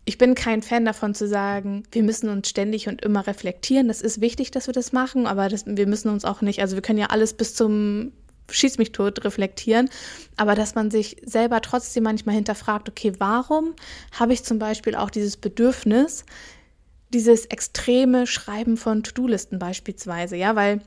ich 0.05 0.17
bin 0.17 0.33
kein 0.33 0.63
Fan 0.63 0.85
davon 0.85 1.13
zu 1.13 1.27
sagen, 1.27 1.83
wir 1.91 2.01
müssen 2.01 2.29
uns 2.29 2.49
ständig 2.49 2.87
und 2.87 3.01
immer 3.01 3.27
reflektieren. 3.27 3.87
Das 3.87 4.01
ist 4.01 4.21
wichtig, 4.21 4.49
dass 4.49 4.67
wir 4.67 4.73
das 4.73 4.91
machen, 4.91 5.27
aber 5.27 5.49
das, 5.49 5.65
wir 5.67 5.85
müssen 5.85 6.09
uns 6.09 6.25
auch 6.25 6.41
nicht, 6.41 6.61
also 6.61 6.75
wir 6.75 6.81
können 6.81 6.99
ja 6.99 7.07
alles 7.07 7.33
bis 7.33 7.53
zum 7.53 8.11
Schieß 8.49 8.79
mich 8.79 8.91
tot 8.91 9.23
reflektieren, 9.23 9.89
aber 10.35 10.55
dass 10.55 10.73
man 10.73 10.89
sich 10.89 11.17
selber 11.23 11.61
trotzdem 11.61 12.03
manchmal 12.03 12.33
hinterfragt, 12.33 12.89
okay, 12.89 13.13
warum 13.19 13.75
habe 14.17 14.33
ich 14.33 14.43
zum 14.43 14.57
Beispiel 14.57 14.95
auch 14.95 15.11
dieses 15.11 15.37
Bedürfnis, 15.37 16.25
dieses 17.13 17.45
extreme 17.45 18.25
Schreiben 18.25 18.77
von 18.77 19.03
To-Do-Listen 19.03 19.59
beispielsweise, 19.59 20.35
ja, 20.35 20.55
weil 20.55 20.81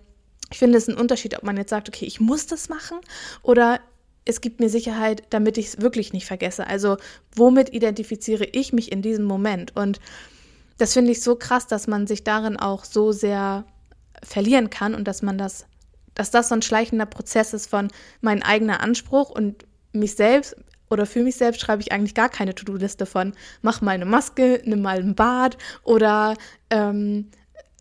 ich 0.51 0.59
finde 0.59 0.79
es 0.79 0.89
ein 0.89 0.97
Unterschied, 0.97 1.37
ob 1.37 1.45
man 1.45 1.57
jetzt 1.57 1.71
sagt, 1.71 1.89
okay, 1.89 2.05
ich 2.05 2.21
muss 2.21 2.47
das 2.47 2.69
machen 2.69 2.99
oder 3.43 3.81
es 4.25 4.41
gibt 4.41 4.61
mir 4.61 4.69
Sicherheit, 4.69 5.25
damit 5.31 5.59
ich 5.59 5.67
es 5.67 5.81
wirklich 5.81 6.13
nicht 6.13 6.27
vergesse. 6.27 6.67
Also 6.67 6.97
womit 7.35 7.73
identifiziere 7.73 8.45
ich 8.45 8.73
mich 8.73 8.93
in 8.93 9.03
diesem 9.03 9.25
Moment? 9.25 9.77
Und 9.77 10.01
das 10.79 10.93
finde 10.93 11.13
ich 11.13 11.23
so 11.23 11.37
krass, 11.37 11.67
dass 11.67 11.87
man 11.87 12.07
sich 12.07 12.25
darin 12.25 12.57
auch 12.57 12.85
so 12.85 13.13
sehr 13.13 13.65
verlieren 14.23 14.71
kann 14.71 14.95
und 14.95 15.07
dass 15.09 15.23
man 15.23 15.39
das, 15.39 15.67
dass 16.15 16.31
das 16.31 16.49
so 16.49 16.55
ein 16.55 16.63
schleichender 16.63 17.07
Prozess 17.07 17.53
ist 17.53 17.69
von 17.69 17.89
mein 18.21 18.43
eigener 18.43 18.81
Anspruch 18.81 19.31
und 19.31 19.65
mich 19.93 20.15
selbst 20.15 20.57
oder 20.91 21.07
für 21.07 21.23
mich 21.23 21.37
selbst 21.37 21.61
schreibe 21.61 21.83
ich 21.83 21.91
eigentlich 21.91 22.15
gar 22.15 22.29
keine 22.29 22.55
To-Do-Liste 22.55 23.07
von 23.07 23.33
mach 23.63 23.81
mal 23.81 23.93
eine 23.93 24.05
Maske, 24.05 24.61
nimm 24.65 24.83
mal 24.83 24.99
ein 24.99 25.15
Bad 25.15 25.57
oder 25.85 26.37
ähm, 26.71 27.31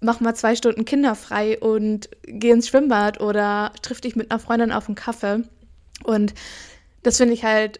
mach 0.02 0.20
mal 0.22 0.34
zwei 0.34 0.56
Stunden 0.56 0.86
kinderfrei 0.86 1.60
und 1.60 2.10
geh 2.24 2.52
ins 2.52 2.70
Schwimmbad 2.70 3.20
oder 3.22 3.74
triff 3.82 4.02
dich 4.02 4.16
mit 4.16 4.32
einer 4.32 4.40
Freundin 4.40 4.72
auf 4.72 4.88
einen 4.88 4.96
Kaffee 4.96 5.44
und 6.04 6.34
das 7.04 7.18
finde 7.18 7.34
ich 7.34 7.44
halt 7.44 7.80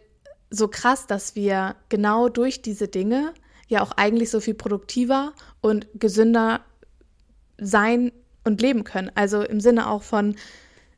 so 0.50 0.68
krass, 0.68 1.08
dass 1.08 1.36
wir 1.36 1.76
genau 1.90 2.30
durch 2.30 2.62
diese 2.62 2.88
Dinge 2.88 3.34
ja 3.68 3.82
auch 3.82 3.94
eigentlich 3.94 4.30
so 4.30 4.40
viel 4.40 4.54
produktiver 4.54 5.34
und 5.62 5.88
gesünder 5.94 6.62
sein 7.58 8.12
und 8.44 8.62
leben 8.62 8.84
können. 8.84 9.12
Also 9.16 9.44
im 9.44 9.62
Sinne 9.62 9.90
auch 9.90 10.04
von, 10.04 10.36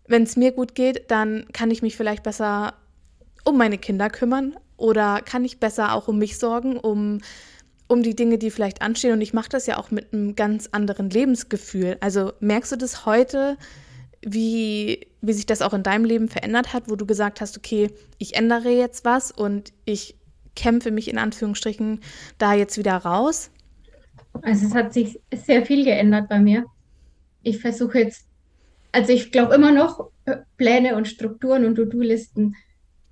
wenn 0.07 0.23
es 0.23 0.35
mir 0.35 0.51
gut 0.51 0.75
geht, 0.75 1.11
dann 1.11 1.45
kann 1.53 1.69
ich 1.71 1.81
mich 1.81 1.95
vielleicht 1.95 2.23
besser 2.23 2.73
um 3.43 3.57
meine 3.57 3.77
Kinder 3.77 4.09
kümmern 4.09 4.55
oder 4.77 5.21
kann 5.21 5.45
ich 5.45 5.59
besser 5.59 5.93
auch 5.93 6.07
um 6.07 6.17
mich 6.17 6.39
sorgen, 6.39 6.77
um, 6.77 7.19
um 7.87 8.01
die 8.01 8.15
Dinge, 8.15 8.37
die 8.37 8.49
vielleicht 8.49 8.81
anstehen. 8.81 9.13
Und 9.13 9.21
ich 9.21 9.33
mache 9.33 9.49
das 9.49 9.67
ja 9.67 9.77
auch 9.77 9.91
mit 9.91 10.13
einem 10.13 10.35
ganz 10.35 10.69
anderen 10.71 11.09
Lebensgefühl. 11.09 11.97
Also 11.99 12.33
merkst 12.39 12.71
du 12.71 12.77
das 12.77 13.05
heute, 13.05 13.57
wie, 14.25 15.07
wie 15.21 15.33
sich 15.33 15.45
das 15.45 15.61
auch 15.61 15.73
in 15.73 15.83
deinem 15.83 16.05
Leben 16.05 16.27
verändert 16.27 16.73
hat, 16.73 16.89
wo 16.89 16.95
du 16.95 17.05
gesagt 17.05 17.41
hast, 17.41 17.57
okay, 17.57 17.89
ich 18.17 18.35
ändere 18.35 18.69
jetzt 18.69 19.05
was 19.05 19.31
und 19.31 19.73
ich 19.85 20.15
kämpfe 20.55 20.91
mich 20.91 21.09
in 21.09 21.17
Anführungsstrichen 21.17 22.01
da 22.37 22.53
jetzt 22.53 22.77
wieder 22.77 22.95
raus? 22.97 23.51
Also 24.41 24.67
es 24.67 24.73
hat 24.73 24.93
sich 24.93 25.19
sehr 25.33 25.65
viel 25.65 25.83
geändert 25.83 26.29
bei 26.29 26.39
mir. 26.39 26.65
Ich 27.41 27.59
versuche 27.59 27.99
jetzt, 27.99 28.27
also 28.91 29.11
ich 29.11 29.31
glaube 29.31 29.55
immer 29.55 29.71
noch, 29.71 30.09
äh, 30.25 30.37
Pläne 30.57 30.95
und 30.95 31.07
Strukturen 31.07 31.65
und 31.65 31.75
To-Do-Listen 31.75 32.55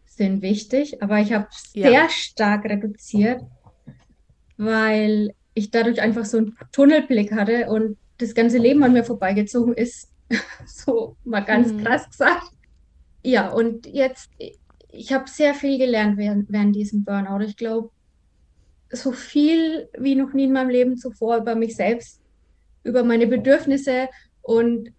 sind 0.06 0.42
wichtig, 0.42 1.02
aber 1.02 1.20
ich 1.20 1.34
habe 1.34 1.48
ja. 1.74 1.90
sehr 1.90 2.10
stark 2.10 2.66
reduziert, 2.66 3.42
weil 4.58 5.34
ich 5.54 5.72
dadurch 5.72 6.02
einfach 6.02 6.26
so 6.26 6.38
einen 6.38 6.58
Tunnelblick 6.72 7.32
hatte 7.34 7.68
und 7.68 7.98
das 8.18 8.36
ganze 8.36 8.58
Leben 8.58 8.84
an 8.84 8.94
mir 8.94 9.04
vorbeigezogen 9.04 9.74
ist 9.74 10.11
so 10.66 11.16
mal 11.24 11.42
ganz 11.42 11.72
mhm. 11.72 11.84
krass 11.84 12.10
gesagt. 12.10 12.52
ja, 13.24 13.50
und 13.50 13.88
jetzt, 13.88 14.30
ich 14.92 15.14
habe 15.14 15.30
sehr 15.30 15.54
viel 15.54 15.78
gelernt 15.78 16.18
während, 16.18 16.52
während 16.52 16.76
diesem 16.76 17.04
Burnout. 17.04 17.44
Ich 17.44 17.58
glaube, 17.58 17.90
so 18.92 19.12
viel 19.12 19.90
wie 19.98 20.16
noch 20.16 20.34
nie 20.34 20.46
in 20.46 20.54
meinem 20.54 20.70
Leben 20.70 20.98
zuvor 20.98 21.38
über 21.38 21.56
mich 21.56 21.76
selbst, 21.76 22.20
über 22.84 23.04
meine 23.04 23.28
Bedürfnisse 23.28 24.10
und 24.42 24.92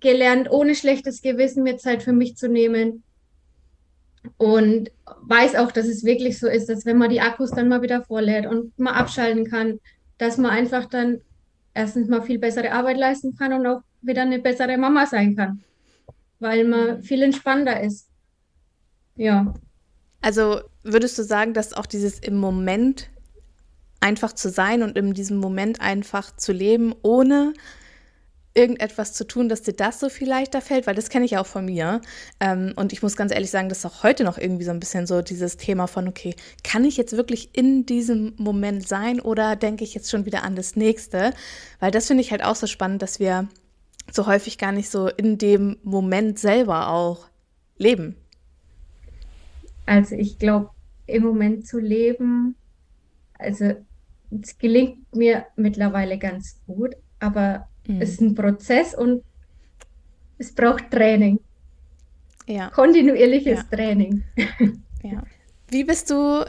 gelernt, 0.00 0.50
ohne 0.50 0.74
schlechtes 0.74 1.22
Gewissen 1.22 1.62
mir 1.62 1.76
Zeit 1.76 2.02
für 2.02 2.12
mich 2.12 2.36
zu 2.36 2.48
nehmen. 2.48 3.02
Und 4.36 4.90
weiß 5.22 5.54
auch, 5.54 5.72
dass 5.72 5.86
es 5.86 6.04
wirklich 6.04 6.38
so 6.38 6.46
ist, 6.46 6.68
dass 6.68 6.84
wenn 6.84 6.98
man 6.98 7.10
die 7.10 7.20
Akkus 7.20 7.50
dann 7.52 7.68
mal 7.68 7.82
wieder 7.82 8.02
vorlädt 8.04 8.46
und 8.46 8.78
mal 8.78 8.92
abschalten 8.92 9.46
kann, 9.48 9.80
dass 10.18 10.36
man 10.36 10.50
einfach 10.50 10.86
dann 10.86 11.22
erstens 11.72 12.08
mal 12.08 12.22
viel 12.22 12.38
bessere 12.38 12.72
Arbeit 12.72 12.98
leisten 12.98 13.34
kann 13.36 13.52
und 13.52 13.66
auch 13.66 13.80
wieder 14.02 14.22
eine 14.22 14.38
bessere 14.38 14.76
Mama 14.76 15.06
sein 15.06 15.36
kann, 15.36 15.62
weil 16.38 16.64
man 16.64 17.02
viel 17.02 17.22
entspannter 17.22 17.80
ist. 17.80 18.08
Ja. 19.16 19.54
Also 20.22 20.60
würdest 20.82 21.18
du 21.18 21.22
sagen, 21.22 21.54
dass 21.54 21.72
auch 21.72 21.86
dieses 21.86 22.18
im 22.18 22.36
Moment 22.36 23.10
einfach 24.00 24.32
zu 24.32 24.48
sein 24.48 24.82
und 24.82 24.96
in 24.96 25.14
diesem 25.14 25.38
Moment 25.38 25.80
einfach 25.80 26.34
zu 26.36 26.52
leben, 26.52 26.94
ohne 27.02 27.52
irgendetwas 28.54 29.12
zu 29.12 29.26
tun, 29.26 29.48
dass 29.48 29.62
dir 29.62 29.74
das 29.74 30.00
so 30.00 30.08
viel 30.08 30.28
leichter 30.28 30.60
fällt, 30.60 30.86
weil 30.86 30.94
das 30.94 31.08
kenne 31.08 31.24
ich 31.24 31.36
auch 31.38 31.46
von 31.46 31.64
mir. 31.64 32.00
Ähm, 32.40 32.72
und 32.76 32.92
ich 32.92 33.02
muss 33.02 33.16
ganz 33.16 33.32
ehrlich 33.32 33.50
sagen, 33.50 33.68
das 33.68 33.78
ist 33.78 33.86
auch 33.86 34.02
heute 34.02 34.24
noch 34.24 34.38
irgendwie 34.38 34.64
so 34.64 34.72
ein 34.72 34.80
bisschen 34.80 35.06
so 35.06 35.22
dieses 35.22 35.56
Thema 35.56 35.86
von, 35.86 36.08
okay, 36.08 36.34
kann 36.64 36.84
ich 36.84 36.96
jetzt 36.96 37.16
wirklich 37.16 37.50
in 37.52 37.86
diesem 37.86 38.34
Moment 38.38 38.88
sein 38.88 39.20
oder 39.20 39.54
denke 39.54 39.84
ich 39.84 39.94
jetzt 39.94 40.10
schon 40.10 40.26
wieder 40.26 40.42
an 40.42 40.56
das 40.56 40.74
nächste? 40.74 41.32
Weil 41.78 41.92
das 41.92 42.08
finde 42.08 42.22
ich 42.22 42.32
halt 42.32 42.42
auch 42.42 42.56
so 42.56 42.66
spannend, 42.66 43.02
dass 43.02 43.20
wir 43.20 43.48
so 44.12 44.26
häufig 44.26 44.58
gar 44.58 44.72
nicht 44.72 44.90
so 44.90 45.08
in 45.08 45.38
dem 45.38 45.78
Moment 45.82 46.38
selber 46.38 46.88
auch 46.88 47.28
leben. 47.76 48.16
Also 49.86 50.14
ich 50.14 50.38
glaube, 50.38 50.70
im 51.06 51.24
Moment 51.24 51.66
zu 51.66 51.78
leben, 51.78 52.54
also 53.38 53.74
es 54.30 54.58
gelingt 54.58 55.14
mir 55.14 55.46
mittlerweile 55.56 56.18
ganz 56.18 56.60
gut, 56.66 56.94
aber 57.18 57.68
mhm. 57.86 58.00
es 58.00 58.10
ist 58.10 58.20
ein 58.20 58.34
Prozess 58.34 58.94
und 58.94 59.22
es 60.38 60.54
braucht 60.54 60.90
Training. 60.90 61.40
Ja. 62.46 62.70
Kontinuierliches 62.70 63.60
ja. 63.70 63.76
Training. 63.76 64.24
Ja. 65.02 65.22
Wie 65.68 65.82
bist 65.82 66.10
du, 66.10 66.44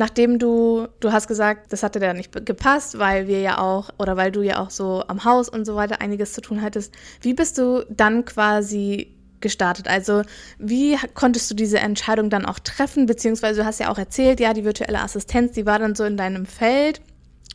nachdem 0.00 0.38
du, 0.38 0.88
du 1.00 1.12
hast 1.12 1.28
gesagt, 1.28 1.74
das 1.74 1.82
hatte 1.82 2.00
da 2.00 2.14
nicht 2.14 2.46
gepasst, 2.46 2.98
weil 2.98 3.28
wir 3.28 3.40
ja 3.40 3.58
auch, 3.58 3.90
oder 3.98 4.16
weil 4.16 4.32
du 4.32 4.40
ja 4.40 4.58
auch 4.58 4.70
so 4.70 5.04
am 5.08 5.26
Haus 5.26 5.50
und 5.50 5.66
so 5.66 5.76
weiter 5.76 6.00
einiges 6.00 6.32
zu 6.32 6.40
tun 6.40 6.62
hattest, 6.62 6.94
wie 7.20 7.34
bist 7.34 7.58
du 7.58 7.84
dann 7.90 8.24
quasi 8.24 9.14
gestartet? 9.42 9.88
Also 9.88 10.22
wie 10.58 10.96
konntest 11.12 11.50
du 11.50 11.54
diese 11.54 11.80
Entscheidung 11.80 12.30
dann 12.30 12.46
auch 12.46 12.58
treffen? 12.60 13.04
Beziehungsweise 13.04 13.60
du 13.60 13.66
hast 13.66 13.78
ja 13.78 13.92
auch 13.92 13.98
erzählt, 13.98 14.40
ja, 14.40 14.54
die 14.54 14.64
virtuelle 14.64 15.00
Assistenz, 15.00 15.52
die 15.52 15.66
war 15.66 15.78
dann 15.78 15.94
so 15.94 16.04
in 16.04 16.16
deinem 16.16 16.46
Feld 16.46 17.02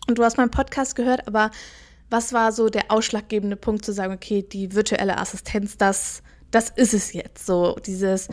und 0.08 0.20
du 0.20 0.24
hast 0.24 0.38
meinen 0.38 0.52
Podcast 0.52 0.96
gehört, 0.96 1.28
aber 1.28 1.50
was 2.12 2.32
war 2.32 2.52
so 2.52 2.70
der 2.70 2.92
ausschlaggebende 2.92 3.56
Punkt 3.56 3.84
zu 3.84 3.92
sagen, 3.92 4.14
okay, 4.14 4.44
die 4.44 4.76
virtuelle 4.76 5.18
Assistenz, 5.18 5.78
das, 5.78 6.22
das 6.52 6.70
ist 6.70 6.94
es 6.94 7.12
jetzt, 7.12 7.44
so 7.44 7.76
dieses, 7.84 8.28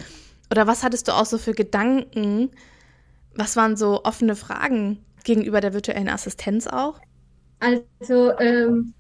oder 0.51 0.67
was 0.67 0.83
hattest 0.83 1.09
du 1.09 1.13
auch 1.13 1.25
so 1.25 1.39
für 1.39 1.55
Gedanken? 1.55 2.51
Was 3.35 3.57
waren 3.57 3.77
so 3.77 4.05
offene 4.05 4.37
Fragen 4.37 5.05
gegenüber 5.25 5.61
der 5.61 5.73
virtuellen 5.73 6.09
Assistenz 6.09 6.67
auch? 6.67 7.01
Also, 7.61 8.39
ähm, 8.39 8.95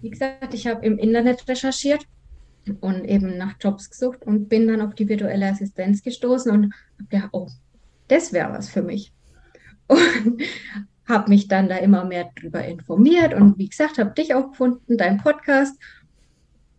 wie 0.00 0.10
gesagt, 0.10 0.54
ich 0.54 0.66
habe 0.66 0.84
im 0.86 0.98
Internet 0.98 1.46
recherchiert 1.48 2.06
und 2.80 3.04
eben 3.04 3.36
nach 3.36 3.54
Jobs 3.60 3.90
gesucht 3.90 4.22
und 4.24 4.48
bin 4.48 4.68
dann 4.68 4.80
auf 4.80 4.94
die 4.94 5.08
virtuelle 5.08 5.46
Assistenz 5.46 6.02
gestoßen 6.02 6.50
und 6.50 6.74
habe 6.98 7.08
gedacht, 7.08 7.28
oh, 7.32 7.48
das 8.08 8.32
wäre 8.32 8.52
was 8.52 8.68
für 8.68 8.82
mich. 8.82 9.12
Und 9.90 10.42
habe 11.10 11.28
mich 11.28 11.48
dann 11.48 11.68
da 11.68 11.76
immer 11.76 12.04
mehr 12.04 12.30
darüber 12.36 12.64
informiert 12.64 13.34
und 13.34 13.58
wie 13.58 13.68
gesagt, 13.68 13.98
habe 13.98 14.12
dich 14.12 14.34
auch 14.34 14.50
gefunden, 14.50 14.96
dein 14.96 15.18
Podcast, 15.18 15.76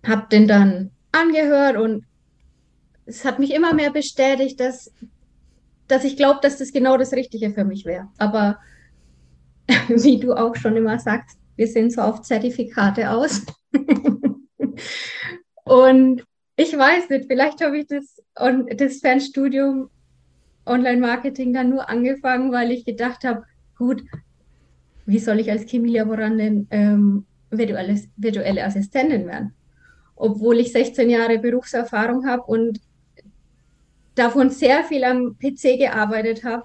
habe 0.07 0.27
den 0.31 0.47
dann 0.47 0.91
angehört 1.11 1.75
und 1.77 2.05
es 3.05 3.25
hat 3.25 3.39
mich 3.39 3.53
immer 3.53 3.73
mehr 3.73 3.91
bestätigt, 3.91 4.59
dass, 4.59 4.91
dass 5.91 6.05
ich 6.05 6.15
glaube, 6.15 6.39
dass 6.41 6.57
das 6.57 6.71
genau 6.71 6.97
das 6.97 7.11
Richtige 7.13 7.51
für 7.51 7.65
mich 7.65 7.85
wäre. 7.85 8.07
Aber 8.17 8.59
wie 9.89 10.19
du 10.19 10.33
auch 10.33 10.55
schon 10.55 10.77
immer 10.77 10.97
sagst, 10.99 11.37
wir 11.55 11.67
sind 11.67 11.91
so 11.91 12.01
auf 12.01 12.21
Zertifikate 12.21 13.11
aus. 13.11 13.45
Und 15.63 16.23
ich 16.55 16.77
weiß 16.77 17.09
nicht, 17.09 17.25
vielleicht 17.27 17.63
habe 17.63 17.79
ich 17.79 17.87
das, 17.87 18.21
das 18.77 18.99
Fernstudium 18.99 19.89
Online-Marketing 20.65 21.53
dann 21.53 21.69
nur 21.69 21.89
angefangen, 21.89 22.51
weil 22.51 22.71
ich 22.71 22.85
gedacht 22.85 23.23
habe, 23.23 23.43
gut, 23.77 24.03
wie 25.05 25.19
soll 25.19 25.39
ich 25.39 25.51
als 25.51 25.69
Chemielaborantin 25.69 26.67
ähm, 26.71 27.25
virtuelle, 27.49 27.99
virtuelle 28.15 28.63
Assistentin 28.63 29.27
werden? 29.27 29.53
Obwohl 30.15 30.59
ich 30.59 30.71
16 30.71 31.09
Jahre 31.09 31.39
Berufserfahrung 31.39 32.27
habe 32.27 32.43
und 32.43 32.79
davon 34.15 34.49
sehr 34.49 34.83
viel 34.83 35.03
am 35.03 35.37
PC 35.37 35.77
gearbeitet 35.77 36.43
habe 36.43 36.63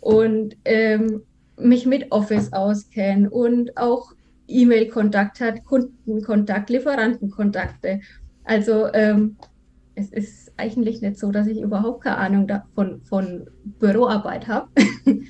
und 0.00 0.56
ähm, 0.64 1.22
mich 1.56 1.86
mit 1.86 2.10
Office 2.10 2.52
auskenne 2.52 3.30
und 3.30 3.76
auch 3.76 4.12
E-Mail-Kontakt 4.48 5.40
hat, 5.40 5.64
Kundenkontakt, 5.64 6.68
Lieferantenkontakte. 6.70 8.00
Also 8.44 8.92
ähm, 8.92 9.36
es 9.94 10.12
ist 10.12 10.52
eigentlich 10.56 11.00
nicht 11.00 11.18
so, 11.18 11.30
dass 11.30 11.46
ich 11.46 11.60
überhaupt 11.60 12.04
keine 12.04 12.18
Ahnung 12.18 12.46
davon, 12.46 13.02
von 13.02 13.46
Büroarbeit 13.78 14.48
habe. 14.48 14.68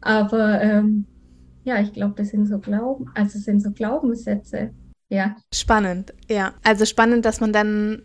Aber 0.00 0.60
ähm, 0.60 1.06
ja, 1.64 1.80
ich 1.80 1.92
glaube, 1.92 2.14
das 2.16 2.28
sind 2.28 2.46
so 2.46 2.58
Glauben, 2.58 3.10
also 3.14 3.38
sind 3.38 3.60
so 3.60 3.70
Glaubenssätze. 3.70 4.70
Ja. 5.08 5.36
Spannend, 5.52 6.12
ja. 6.28 6.54
Also 6.62 6.84
spannend, 6.84 7.24
dass 7.24 7.40
man 7.40 7.52
dann 7.52 8.02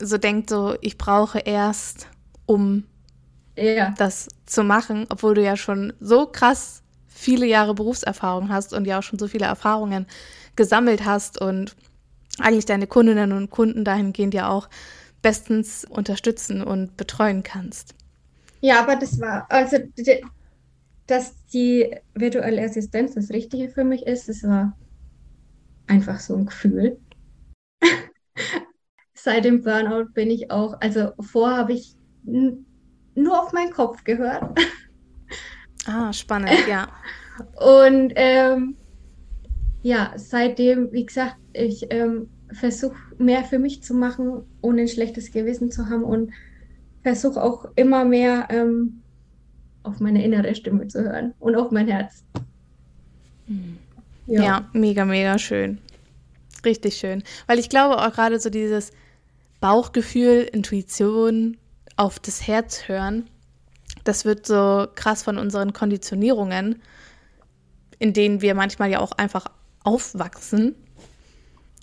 so 0.00 0.18
denkt, 0.18 0.50
so 0.50 0.76
ich 0.80 0.98
brauche 0.98 1.38
erst, 1.38 2.08
um 2.46 2.84
ja. 3.56 3.94
das 3.96 4.28
zu 4.46 4.64
machen, 4.64 5.06
obwohl 5.10 5.34
du 5.34 5.42
ja 5.42 5.56
schon 5.56 5.92
so 6.00 6.26
krass 6.26 6.82
viele 7.08 7.46
Jahre 7.46 7.74
Berufserfahrung 7.74 8.48
hast 8.48 8.72
und 8.72 8.86
ja 8.86 8.98
auch 8.98 9.02
schon 9.02 9.18
so 9.18 9.28
viele 9.28 9.44
Erfahrungen 9.44 10.06
gesammelt 10.56 11.04
hast 11.04 11.40
und 11.40 11.76
eigentlich 12.38 12.64
deine 12.64 12.86
Kundinnen 12.86 13.32
und 13.32 13.50
Kunden 13.50 13.84
dahingehend 13.84 14.34
ja 14.34 14.48
auch 14.48 14.68
bestens 15.20 15.84
unterstützen 15.84 16.62
und 16.62 16.96
betreuen 16.96 17.42
kannst. 17.42 17.94
Ja, 18.62 18.80
aber 18.80 18.96
das 18.96 19.20
war, 19.20 19.46
also, 19.50 19.78
dass 21.06 21.34
die 21.52 21.94
virtuelle 22.14 22.62
Assistenz 22.62 23.14
das 23.14 23.30
Richtige 23.30 23.68
für 23.68 23.84
mich 23.84 24.06
ist, 24.06 24.28
das 24.28 24.42
war 24.42 24.76
einfach 25.86 26.20
so 26.20 26.36
ein 26.36 26.46
Gefühl. 26.46 26.98
Seit 29.22 29.44
dem 29.44 29.62
Burnout 29.62 30.12
bin 30.14 30.30
ich 30.30 30.50
auch, 30.50 30.80
also 30.80 31.10
vorher 31.20 31.58
habe 31.58 31.74
ich 31.74 31.94
nur 32.24 33.42
auf 33.42 33.52
meinen 33.52 33.70
Kopf 33.70 34.02
gehört. 34.04 34.58
Ah, 35.86 36.10
spannend, 36.12 36.52
ja. 36.68 36.88
Und 37.56 38.12
ähm, 38.16 38.76
ja, 39.82 40.12
seitdem, 40.16 40.90
wie 40.92 41.04
gesagt, 41.04 41.36
ich 41.52 41.86
ähm, 41.90 42.30
versuche 42.52 42.96
mehr 43.18 43.44
für 43.44 43.58
mich 43.58 43.82
zu 43.82 43.94
machen, 43.94 44.42
ohne 44.62 44.82
ein 44.82 44.88
schlechtes 44.88 45.32
Gewissen 45.32 45.70
zu 45.70 45.90
haben 45.90 46.04
und 46.04 46.32
versuche 47.02 47.42
auch 47.42 47.66
immer 47.76 48.04
mehr 48.04 48.48
ähm, 48.50 49.02
auf 49.82 50.00
meine 50.00 50.24
innere 50.24 50.54
Stimme 50.54 50.88
zu 50.88 51.02
hören 51.02 51.34
und 51.40 51.56
auf 51.56 51.70
mein 51.70 51.88
Herz. 51.88 52.24
Ja. 54.26 54.42
ja, 54.42 54.70
mega, 54.72 55.04
mega 55.04 55.38
schön. 55.38 55.78
Richtig 56.64 56.96
schön. 56.96 57.22
Weil 57.46 57.58
ich 57.58 57.68
glaube 57.68 57.98
auch 57.98 58.12
gerade 58.12 58.38
so 58.38 58.50
dieses 58.50 58.92
Bauchgefühl, 59.60 60.48
Intuition, 60.52 61.56
auf 61.96 62.18
das 62.18 62.46
Herz 62.46 62.88
hören, 62.88 63.28
das 64.04 64.24
wird 64.24 64.46
so 64.46 64.86
krass 64.94 65.22
von 65.22 65.38
unseren 65.38 65.72
Konditionierungen, 65.72 66.82
in 67.98 68.12
denen 68.12 68.40
wir 68.40 68.54
manchmal 68.54 68.90
ja 68.90 69.00
auch 69.00 69.12
einfach 69.12 69.46
aufwachsen, 69.84 70.74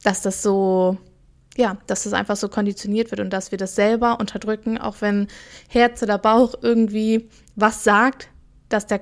dass 0.04 0.22
das 0.22 0.42
so, 0.42 0.98
ja, 1.56 1.78
dass 1.88 2.04
das 2.04 2.13
einfach 2.13 2.36
so 2.36 2.50
konditioniert 2.50 3.12
wird 3.12 3.22
und 3.22 3.32
dass 3.32 3.52
wir 3.52 3.58
das 3.58 3.76
selber 3.76 4.20
unterdrücken, 4.20 4.78
auch 4.78 5.02
wenn 5.02 5.28
Herz 5.68 6.02
oder 6.02 6.18
Bauch 6.18 6.56
irgendwie 6.62 7.30
was 7.56 7.84
sagt, 7.84 8.30
dass 8.70 8.88
der, 8.88 9.02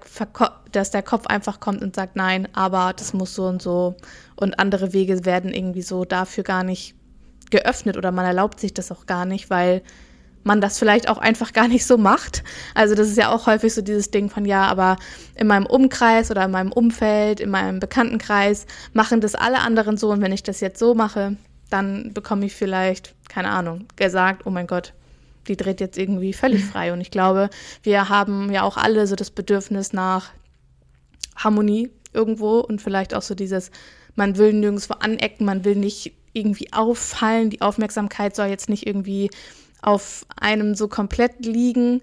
dass 0.71 0.91
der 0.91 1.03
Kopf 1.03 1.27
einfach 1.27 1.59
kommt 1.59 1.81
und 1.81 1.95
sagt, 1.95 2.15
nein, 2.15 2.47
aber 2.53 2.93
das 2.93 3.13
muss 3.13 3.33
so 3.33 3.47
und 3.47 3.61
so 3.61 3.95
und 4.35 4.59
andere 4.59 4.93
Wege 4.93 5.25
werden 5.25 5.53
irgendwie 5.53 5.81
so 5.81 6.05
dafür 6.05 6.43
gar 6.43 6.63
nicht 6.63 6.95
geöffnet 7.55 7.97
oder 7.97 8.11
man 8.11 8.25
erlaubt 8.25 8.59
sich 8.59 8.73
das 8.73 8.91
auch 8.91 9.05
gar 9.05 9.25
nicht, 9.25 9.49
weil 9.49 9.81
man 10.43 10.61
das 10.61 10.77
vielleicht 10.77 11.09
auch 11.09 11.17
einfach 11.17 11.53
gar 11.53 11.67
nicht 11.67 11.85
so 11.85 11.97
macht. 11.97 12.43
Also 12.75 12.93
das 12.93 13.07
ist 13.07 13.17
ja 13.17 13.29
auch 13.29 13.47
häufig 13.47 13.73
so 13.73 13.81
dieses 13.81 14.11
Ding 14.11 14.29
von, 14.29 14.45
ja, 14.45 14.63
aber 14.67 14.97
in 15.35 15.47
meinem 15.47 15.65
Umkreis 15.65 16.29
oder 16.29 16.45
in 16.45 16.51
meinem 16.51 16.71
Umfeld, 16.71 17.39
in 17.39 17.49
meinem 17.49 17.79
Bekanntenkreis 17.79 18.67
machen 18.93 19.21
das 19.21 19.33
alle 19.33 19.59
anderen 19.59 19.97
so 19.97 20.11
und 20.11 20.21
wenn 20.21 20.31
ich 20.31 20.43
das 20.43 20.59
jetzt 20.61 20.79
so 20.79 20.93
mache, 20.93 21.35
dann 21.69 22.13
bekomme 22.13 22.45
ich 22.45 22.55
vielleicht, 22.55 23.15
keine 23.27 23.49
Ahnung, 23.49 23.87
gesagt, 23.95 24.45
oh 24.45 24.51
mein 24.51 24.67
Gott, 24.67 24.93
die 25.47 25.57
dreht 25.57 25.81
jetzt 25.81 25.97
irgendwie 25.97 26.33
völlig 26.33 26.63
frei. 26.63 26.93
Und 26.93 27.01
ich 27.01 27.11
glaube, 27.11 27.49
wir 27.81 28.09
haben 28.09 28.51
ja 28.51 28.61
auch 28.61 28.77
alle 28.77 29.07
so 29.07 29.15
das 29.15 29.31
Bedürfnis 29.31 29.93
nach 29.93 30.29
Harmonie 31.35 31.89
irgendwo 32.13 32.59
und 32.59 32.81
vielleicht 32.81 33.15
auch 33.15 33.23
so 33.23 33.33
dieses, 33.33 33.71
man 34.15 34.37
will 34.37 34.53
nirgendwo 34.53 34.93
anecken, 34.93 35.45
man 35.45 35.65
will 35.65 35.75
nicht 35.75 36.13
irgendwie 36.35 36.71
auffallen, 36.73 37.49
die 37.49 37.61
Aufmerksamkeit 37.61 38.35
soll 38.35 38.47
jetzt 38.47 38.69
nicht 38.69 38.85
irgendwie 38.85 39.29
auf 39.81 40.25
einem 40.35 40.75
so 40.75 40.87
komplett 40.87 41.45
liegen 41.45 42.01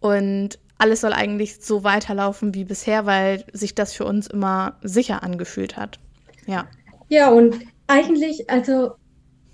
und 0.00 0.58
alles 0.78 1.02
soll 1.02 1.12
eigentlich 1.12 1.56
so 1.60 1.84
weiterlaufen 1.84 2.54
wie 2.54 2.64
bisher, 2.64 3.06
weil 3.06 3.44
sich 3.52 3.74
das 3.74 3.92
für 3.92 4.04
uns 4.04 4.26
immer 4.26 4.78
sicher 4.82 5.22
angefühlt 5.22 5.76
hat. 5.76 6.00
Ja. 6.46 6.66
Ja, 7.08 7.28
und 7.30 7.56
eigentlich, 7.86 8.48
also 8.48 8.92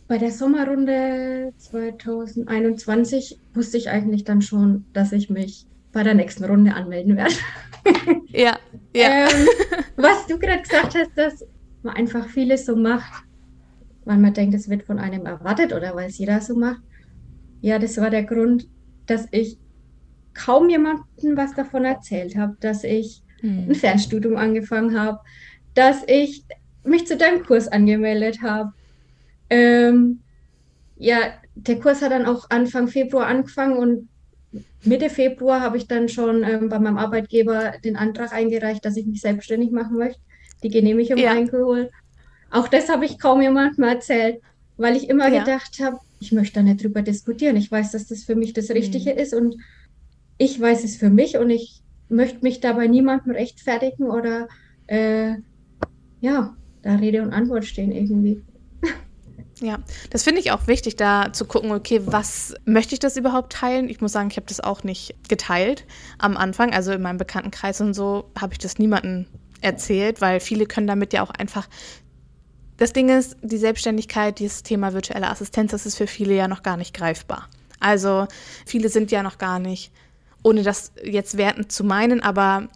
bei 0.08 0.18
der 0.18 0.30
Sommerrunde 0.30 1.52
2021 1.56 3.40
wusste 3.54 3.76
ich 3.76 3.90
eigentlich 3.90 4.24
dann 4.24 4.40
schon, 4.40 4.84
dass 4.92 5.10
ich 5.10 5.30
mich 5.30 5.66
bei 5.92 6.04
der 6.04 6.14
nächsten 6.14 6.44
Runde 6.44 6.74
anmelden 6.74 7.16
werde. 7.16 7.34
ja, 8.28 8.58
ja. 8.94 9.28
Ähm, 9.28 9.48
was 9.96 10.26
du 10.26 10.38
gerade 10.38 10.62
gesagt 10.62 10.94
hast, 10.94 11.10
dass 11.16 11.44
man 11.82 11.96
einfach 11.96 12.28
vieles 12.28 12.66
so 12.66 12.76
macht, 12.76 13.25
weil 14.06 14.18
man 14.18 14.32
denkt, 14.32 14.54
es 14.54 14.70
wird 14.70 14.84
von 14.84 14.98
einem 14.98 15.26
erwartet 15.26 15.74
oder 15.74 15.94
weil 15.94 16.08
es 16.08 16.16
jeder 16.16 16.40
so 16.40 16.54
macht. 16.54 16.80
Ja, 17.60 17.78
das 17.78 17.98
war 17.98 18.08
der 18.08 18.24
Grund, 18.24 18.68
dass 19.06 19.26
ich 19.32 19.58
kaum 20.32 20.70
jemandem 20.70 21.36
was 21.36 21.54
davon 21.54 21.84
erzählt 21.84 22.36
habe, 22.36 22.56
dass 22.60 22.84
ich 22.84 23.22
hm. 23.40 23.66
ein 23.68 23.74
Fernstudium 23.74 24.36
angefangen 24.36 24.98
habe, 24.98 25.18
dass 25.74 26.04
ich 26.06 26.44
mich 26.84 27.06
zu 27.06 27.16
deinem 27.16 27.42
Kurs 27.44 27.68
angemeldet 27.68 28.42
habe. 28.42 28.72
Ähm, 29.50 30.20
ja, 30.96 31.18
der 31.56 31.80
Kurs 31.80 32.00
hat 32.00 32.12
dann 32.12 32.26
auch 32.26 32.48
Anfang 32.50 32.86
Februar 32.88 33.26
angefangen 33.26 33.76
und 33.76 34.08
Mitte 34.84 35.10
Februar 35.10 35.60
habe 35.60 35.78
ich 35.78 35.88
dann 35.88 36.08
schon 36.08 36.44
ähm, 36.44 36.68
bei 36.68 36.78
meinem 36.78 36.96
Arbeitgeber 36.96 37.74
den 37.84 37.96
Antrag 37.96 38.32
eingereicht, 38.32 38.84
dass 38.84 38.96
ich 38.96 39.06
mich 39.06 39.20
selbstständig 39.20 39.72
machen 39.72 39.98
möchte, 39.98 40.20
die 40.62 40.68
Genehmigung 40.68 41.18
ja. 41.18 41.32
eingeholt. 41.32 41.90
Auch 42.56 42.68
das 42.68 42.88
habe 42.88 43.04
ich 43.04 43.18
kaum 43.18 43.42
jemandem 43.42 43.84
erzählt, 43.84 44.40
weil 44.78 44.96
ich 44.96 45.10
immer 45.10 45.28
ja. 45.28 45.40
gedacht 45.40 45.78
habe, 45.82 45.98
ich 46.20 46.32
möchte 46.32 46.54
da 46.54 46.62
nicht 46.62 46.82
drüber 46.82 47.02
diskutieren. 47.02 47.54
Ich 47.56 47.70
weiß, 47.70 47.92
dass 47.92 48.06
das 48.06 48.24
für 48.24 48.34
mich 48.34 48.54
das 48.54 48.70
Richtige 48.70 49.12
mhm. 49.12 49.18
ist 49.18 49.34
und 49.34 49.56
ich 50.38 50.58
weiß 50.58 50.82
es 50.82 50.96
für 50.96 51.10
mich 51.10 51.36
und 51.36 51.50
ich 51.50 51.82
möchte 52.08 52.38
mich 52.42 52.60
dabei 52.60 52.86
niemandem 52.86 53.32
rechtfertigen 53.32 54.04
oder 54.04 54.48
äh, 54.86 55.34
ja, 56.22 56.56
da 56.80 56.94
Rede 56.94 57.20
und 57.20 57.34
Antwort 57.34 57.66
stehen 57.66 57.92
irgendwie. 57.92 58.42
Ja, 59.60 59.78
das 60.08 60.22
finde 60.22 60.40
ich 60.40 60.50
auch 60.50 60.66
wichtig, 60.66 60.96
da 60.96 61.32
zu 61.34 61.44
gucken, 61.44 61.72
okay, 61.72 62.02
was 62.06 62.54
möchte 62.64 62.94
ich 62.94 63.00
das 63.00 63.18
überhaupt 63.18 63.52
teilen? 63.52 63.90
Ich 63.90 64.00
muss 64.00 64.12
sagen, 64.12 64.28
ich 64.30 64.36
habe 64.36 64.46
das 64.46 64.60
auch 64.60 64.82
nicht 64.82 65.14
geteilt 65.28 65.84
am 66.18 66.38
Anfang. 66.38 66.72
Also 66.72 66.92
in 66.92 67.02
meinem 67.02 67.18
Bekanntenkreis 67.18 67.82
und 67.82 67.92
so 67.92 68.30
habe 68.38 68.54
ich 68.54 68.58
das 68.58 68.78
niemandem 68.78 69.26
erzählt, 69.60 70.20
weil 70.20 70.40
viele 70.40 70.64
können 70.66 70.86
damit 70.86 71.12
ja 71.12 71.22
auch 71.22 71.30
einfach. 71.30 71.68
Das 72.76 72.92
Ding 72.92 73.08
ist, 73.08 73.36
die 73.42 73.56
Selbstständigkeit, 73.56 74.38
dieses 74.38 74.62
Thema 74.62 74.92
virtuelle 74.92 75.30
Assistenz, 75.30 75.70
das 75.70 75.86
ist 75.86 75.96
für 75.96 76.06
viele 76.06 76.34
ja 76.34 76.48
noch 76.48 76.62
gar 76.62 76.76
nicht 76.76 76.94
greifbar. 76.94 77.48
Also 77.80 78.26
viele 78.66 78.88
sind 78.88 79.10
ja 79.10 79.22
noch 79.22 79.38
gar 79.38 79.58
nicht, 79.58 79.92
ohne 80.42 80.62
das 80.62 80.92
jetzt 81.02 81.36
wertend 81.36 81.72
zu 81.72 81.84
meinen, 81.84 82.22
aber 82.22 82.68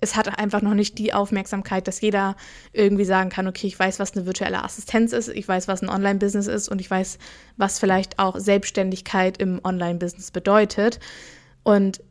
es 0.00 0.14
hat 0.14 0.38
einfach 0.38 0.60
noch 0.62 0.74
nicht 0.74 0.98
die 0.98 1.14
Aufmerksamkeit, 1.14 1.88
dass 1.88 2.00
jeder 2.00 2.36
irgendwie 2.72 3.04
sagen 3.04 3.30
kann, 3.30 3.46
okay, 3.46 3.66
ich 3.66 3.78
weiß, 3.78 3.98
was 3.98 4.14
eine 4.14 4.26
virtuelle 4.26 4.62
Assistenz 4.62 5.12
ist, 5.12 5.28
ich 5.28 5.48
weiß, 5.48 5.68
was 5.68 5.82
ein 5.82 5.88
Online-Business 5.88 6.48
ist 6.48 6.68
und 6.68 6.80
ich 6.80 6.90
weiß, 6.90 7.18
was 7.56 7.78
vielleicht 7.78 8.18
auch 8.18 8.38
Selbstständigkeit 8.38 9.38
im 9.38 9.60
Online-Business 9.64 10.30
bedeutet. 10.32 11.00
Und 11.62 12.02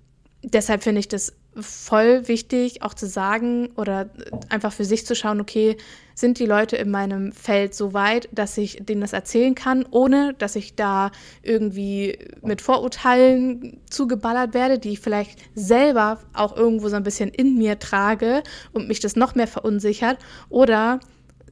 deshalb 0.44 0.84
finde 0.84 1.00
ich 1.00 1.08
das 1.08 1.34
voll 1.60 2.28
wichtig, 2.28 2.82
auch 2.82 2.94
zu 2.94 3.08
sagen 3.08 3.70
oder 3.76 4.10
einfach 4.50 4.74
für 4.74 4.86
sich 4.86 5.06
zu 5.06 5.16
schauen, 5.16 5.40
okay, 5.40 5.78
sind 6.14 6.40
die 6.40 6.46
Leute 6.46 6.78
in 6.78 6.90
meinem 6.90 7.32
Feld 7.34 7.76
so 7.76 7.94
weit, 7.94 8.30
dass 8.32 8.58
ich 8.58 8.80
denen 8.82 9.02
das 9.02 9.14
erzählen 9.14 9.54
kann, 9.54 9.86
ohne 9.92 10.34
dass 10.38 10.56
ich 10.56 10.76
da 10.76 11.12
irgendwie 11.44 12.18
mit 12.42 12.62
Vorurteilen 12.62 13.82
zugeballert 13.90 14.54
werde, 14.54 14.80
die 14.80 14.94
ich 14.94 15.02
vielleicht 15.02 15.40
selber 15.56 16.20
auch 16.34 16.56
irgendwo 16.56 16.88
so 16.88 16.96
ein 16.96 17.04
bisschen 17.04 17.30
in 17.30 17.58
mir 17.58 17.80
trage 17.80 18.44
und 18.72 18.88
mich 18.88 19.02
das 19.02 19.16
noch 19.16 19.36
mehr 19.36 19.48
verunsichert. 19.48 20.18
Oder 20.50 21.00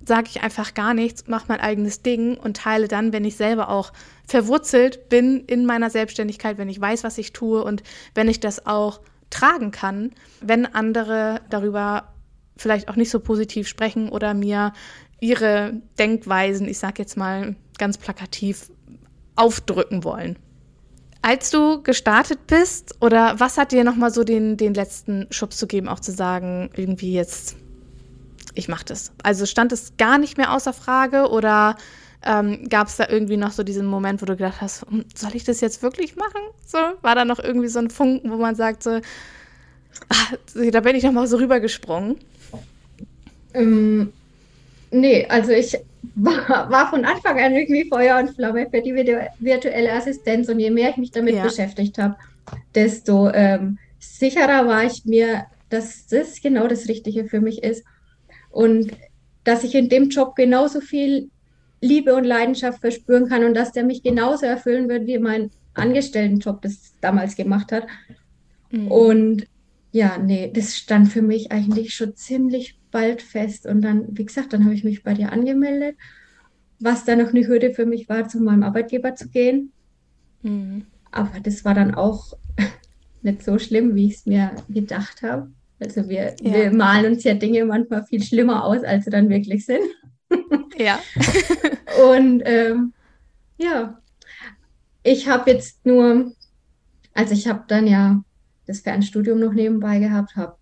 sage 0.05 0.29
ich 0.29 0.41
einfach 0.41 0.73
gar 0.73 0.93
nichts, 0.93 1.27
mache 1.27 1.45
mein 1.47 1.59
eigenes 1.59 2.01
Ding 2.01 2.37
und 2.37 2.57
teile 2.57 2.87
dann, 2.87 3.13
wenn 3.13 3.25
ich 3.25 3.35
selber 3.35 3.69
auch 3.69 3.91
verwurzelt 4.25 5.09
bin 5.09 5.43
in 5.45 5.65
meiner 5.65 5.89
Selbstständigkeit, 5.89 6.57
wenn 6.57 6.69
ich 6.69 6.79
weiß, 6.79 7.03
was 7.03 7.17
ich 7.17 7.33
tue 7.33 7.63
und 7.63 7.83
wenn 8.15 8.27
ich 8.27 8.39
das 8.39 8.65
auch 8.65 8.99
tragen 9.33 9.71
kann, 9.71 10.11
wenn 10.41 10.65
andere 10.65 11.41
darüber 11.49 12.13
vielleicht 12.55 12.87
auch 12.87 12.95
nicht 12.95 13.09
so 13.09 13.19
positiv 13.19 13.67
sprechen 13.67 14.09
oder 14.09 14.33
mir 14.33 14.73
ihre 15.19 15.81
Denkweisen, 15.97 16.67
ich 16.67 16.77
sage 16.77 17.01
jetzt 17.01 17.17
mal 17.17 17.55
ganz 17.77 17.97
plakativ, 17.97 18.69
aufdrücken 19.35 20.03
wollen. 20.03 20.37
Als 21.21 21.49
du 21.49 21.81
gestartet 21.81 22.47
bist, 22.47 22.95
oder 23.01 23.39
was 23.39 23.57
hat 23.57 23.71
dir 23.71 23.83
nochmal 23.83 24.13
so 24.13 24.23
den, 24.23 24.57
den 24.57 24.73
letzten 24.73 25.27
Schubs 25.31 25.57
zu 25.57 25.67
geben, 25.67 25.87
auch 25.87 26.01
zu 26.01 26.11
sagen, 26.11 26.69
irgendwie 26.75 27.13
jetzt, 27.13 27.55
ich 28.53 28.67
mache 28.67 28.85
das? 28.85 29.13
Also 29.23 29.45
stand 29.45 29.71
es 29.71 29.95
gar 29.97 30.17
nicht 30.17 30.37
mehr 30.37 30.53
außer 30.53 30.73
Frage 30.73 31.29
oder 31.29 31.77
ähm, 32.25 32.69
gab 32.69 32.87
es 32.87 32.97
da 32.97 33.07
irgendwie 33.09 33.37
noch 33.37 33.51
so 33.51 33.63
diesen 33.63 33.85
Moment, 33.85 34.21
wo 34.21 34.25
du 34.25 34.35
gedacht 34.35 34.61
hast, 34.61 34.85
hm, 34.89 35.05
soll 35.13 35.35
ich 35.35 35.43
das 35.43 35.61
jetzt 35.61 35.83
wirklich 35.83 36.15
machen? 36.15 36.41
So, 36.65 36.77
war 37.01 37.15
da 37.15 37.25
noch 37.25 37.39
irgendwie 37.39 37.67
so 37.67 37.79
ein 37.79 37.89
Funken, 37.89 38.31
wo 38.31 38.37
man 38.37 38.55
sagte, 38.55 39.01
ach, 40.09 40.33
da 40.71 40.79
bin 40.79 40.95
ich 40.95 41.03
noch 41.03 41.11
mal 41.11 41.27
so 41.27 41.37
rübergesprungen? 41.37 42.17
Ähm, 43.53 44.13
nee, 44.91 45.25
also 45.27 45.51
ich 45.51 45.77
war, 46.15 46.69
war, 46.69 46.89
von 46.89 47.05
Anfang 47.05 47.39
an 47.39 47.53
irgendwie 47.53 47.87
Feuer 47.89 48.19
und 48.19 48.35
Flamme 48.35 48.67
für 48.69 48.81
die 48.81 48.93
virtuelle 48.93 49.93
Assistenz 49.93 50.49
und 50.49 50.59
je 50.59 50.71
mehr 50.71 50.89
ich 50.89 50.97
mich 50.97 51.11
damit 51.11 51.35
ja. 51.35 51.43
beschäftigt 51.43 51.97
habe, 51.97 52.15
desto 52.73 53.29
ähm, 53.29 53.77
sicherer 53.99 54.67
war 54.67 54.83
ich 54.83 55.05
mir, 55.05 55.45
dass 55.69 56.07
das 56.07 56.41
genau 56.41 56.67
das 56.67 56.87
Richtige 56.87 57.25
für 57.25 57.41
mich 57.41 57.63
ist 57.63 57.83
und 58.49 58.91
dass 59.43 59.63
ich 59.63 59.75
in 59.75 59.89
dem 59.89 60.09
Job 60.09 60.35
genauso 60.35 60.79
viel 60.79 61.29
Liebe 61.83 62.15
und 62.15 62.23
Leidenschaft 62.23 62.79
verspüren 62.79 63.27
kann 63.27 63.43
und 63.43 63.53
dass 63.55 63.73
der 63.73 63.83
mich 63.83 64.03
genauso 64.03 64.45
erfüllen 64.45 64.87
wird, 64.87 65.05
wie 65.05 65.17
mein 65.19 65.51
Angestelltenjob 65.73 66.61
das 66.61 66.93
damals 67.01 67.35
gemacht 67.35 67.73
hat. 67.73 67.85
Mhm. 68.71 68.87
Und 68.87 69.47
ja, 69.91 70.17
nee, 70.17 70.49
das 70.53 70.77
stand 70.77 71.09
für 71.09 71.21
mich 71.21 71.51
eigentlich 71.51 71.93
schon 71.93 72.15
ziemlich 72.15 72.79
bald 72.89 73.21
fest. 73.21 73.65
Und 73.65 73.81
dann, 73.81 74.17
wie 74.17 74.23
gesagt, 74.23 74.53
dann 74.53 74.63
habe 74.63 74.73
ich 74.73 74.85
mich 74.85 75.03
bei 75.03 75.13
dir 75.13 75.33
angemeldet, 75.33 75.97
was 76.79 77.03
dann 77.03 77.19
noch 77.19 77.33
eine 77.33 77.45
Hürde 77.45 77.73
für 77.73 77.85
mich 77.85 78.07
war, 78.07 78.29
zu 78.29 78.39
meinem 78.39 78.63
Arbeitgeber 78.63 79.15
zu 79.15 79.27
gehen. 79.27 79.73
Mhm. 80.41 80.85
Aber 81.11 81.41
das 81.41 81.65
war 81.65 81.73
dann 81.73 81.93
auch 81.93 82.33
nicht 83.21 83.43
so 83.43 83.59
schlimm, 83.59 83.93
wie 83.93 84.07
ich 84.07 84.15
es 84.15 84.25
mir 84.25 84.51
gedacht 84.69 85.21
habe. 85.21 85.51
Also 85.81 86.07
wir, 86.07 86.33
ja. 86.41 86.53
wir 86.53 86.73
malen 86.73 87.13
uns 87.13 87.25
ja 87.25 87.33
Dinge 87.33 87.65
manchmal 87.65 88.05
viel 88.05 88.23
schlimmer 88.23 88.63
aus, 88.63 88.83
als 88.85 89.03
sie 89.03 89.11
dann 89.11 89.29
wirklich 89.29 89.65
sind. 89.65 89.83
Ja. 90.77 90.99
und 92.13 92.41
ähm, 92.45 92.93
ja, 93.57 93.99
ich 95.03 95.27
habe 95.27 95.51
jetzt 95.51 95.85
nur, 95.85 96.33
also 97.13 97.33
ich 97.33 97.47
habe 97.47 97.63
dann 97.67 97.87
ja 97.87 98.23
das 98.65 98.79
Fernstudium 98.79 99.39
noch 99.39 99.53
nebenbei 99.53 99.99
gehabt, 99.99 100.35
habe 100.35 100.55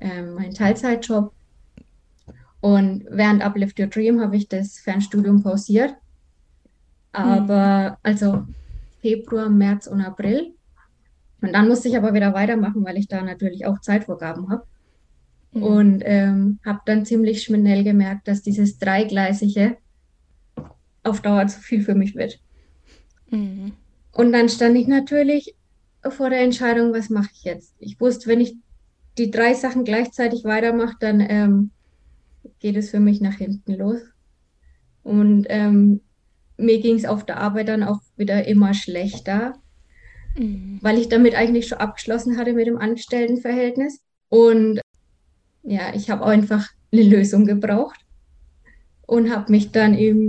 ähm, 0.00 0.34
meinen 0.34 0.54
Teilzeitjob 0.54 1.32
und 2.64 3.04
während 3.10 3.44
Uplift 3.44 3.78
Your 3.78 3.88
Dream 3.88 4.22
habe 4.22 4.36
ich 4.36 4.48
das 4.48 4.78
Fernstudium 4.78 5.42
pausiert. 5.42 5.94
Aber 7.12 7.90
mhm. 7.90 7.96
also 8.02 8.46
Februar, 9.02 9.50
März 9.50 9.86
und 9.86 10.00
April. 10.00 10.54
Und 11.42 11.52
dann 11.52 11.68
musste 11.68 11.88
ich 11.88 11.96
aber 11.98 12.14
wieder 12.14 12.32
weitermachen, 12.32 12.82
weil 12.82 12.96
ich 12.96 13.06
da 13.06 13.20
natürlich 13.20 13.66
auch 13.66 13.82
Zeitvorgaben 13.82 14.48
habe. 14.48 14.66
Mhm. 15.54 15.62
Und 15.62 16.02
ähm, 16.04 16.58
habe 16.64 16.80
dann 16.84 17.06
ziemlich 17.06 17.42
schnell 17.42 17.84
gemerkt, 17.84 18.28
dass 18.28 18.42
dieses 18.42 18.78
Dreigleisige 18.78 19.76
auf 21.02 21.20
Dauer 21.20 21.46
zu 21.46 21.60
viel 21.60 21.82
für 21.82 21.94
mich 21.94 22.14
wird. 22.14 22.40
Mhm. 23.30 23.72
Und 24.12 24.32
dann 24.32 24.48
stand 24.48 24.76
ich 24.76 24.86
natürlich 24.86 25.54
vor 26.10 26.30
der 26.30 26.40
Entscheidung, 26.40 26.92
was 26.92 27.08
mache 27.08 27.30
ich 27.32 27.44
jetzt? 27.44 27.74
Ich 27.78 28.00
wusste, 28.00 28.26
wenn 28.28 28.40
ich 28.40 28.56
die 29.16 29.30
drei 29.30 29.54
Sachen 29.54 29.84
gleichzeitig 29.84 30.44
weitermache, 30.44 30.96
dann 31.00 31.20
ähm, 31.20 31.70
geht 32.58 32.76
es 32.76 32.90
für 32.90 33.00
mich 33.00 33.20
nach 33.20 33.36
hinten 33.36 33.74
los. 33.74 34.00
Und 35.02 35.46
ähm, 35.48 36.00
mir 36.56 36.80
ging 36.80 36.96
es 36.96 37.04
auf 37.04 37.24
der 37.24 37.38
Arbeit 37.38 37.68
dann 37.68 37.82
auch 37.82 38.00
wieder 38.16 38.46
immer 38.46 38.74
schlechter, 38.74 39.54
mhm. 40.36 40.78
weil 40.82 40.98
ich 40.98 41.08
damit 41.08 41.34
eigentlich 41.34 41.68
schon 41.68 41.78
abgeschlossen 41.78 42.38
hatte 42.38 42.52
mit 42.52 42.66
dem 42.66 42.78
Angestelltenverhältnis. 42.78 44.00
Und 44.28 44.80
ja, 45.64 45.94
ich 45.94 46.10
habe 46.10 46.24
einfach 46.24 46.68
eine 46.92 47.02
Lösung 47.02 47.46
gebraucht 47.46 48.00
und 49.06 49.34
habe 49.34 49.50
mich 49.50 49.70
dann 49.72 49.94
im 49.94 50.28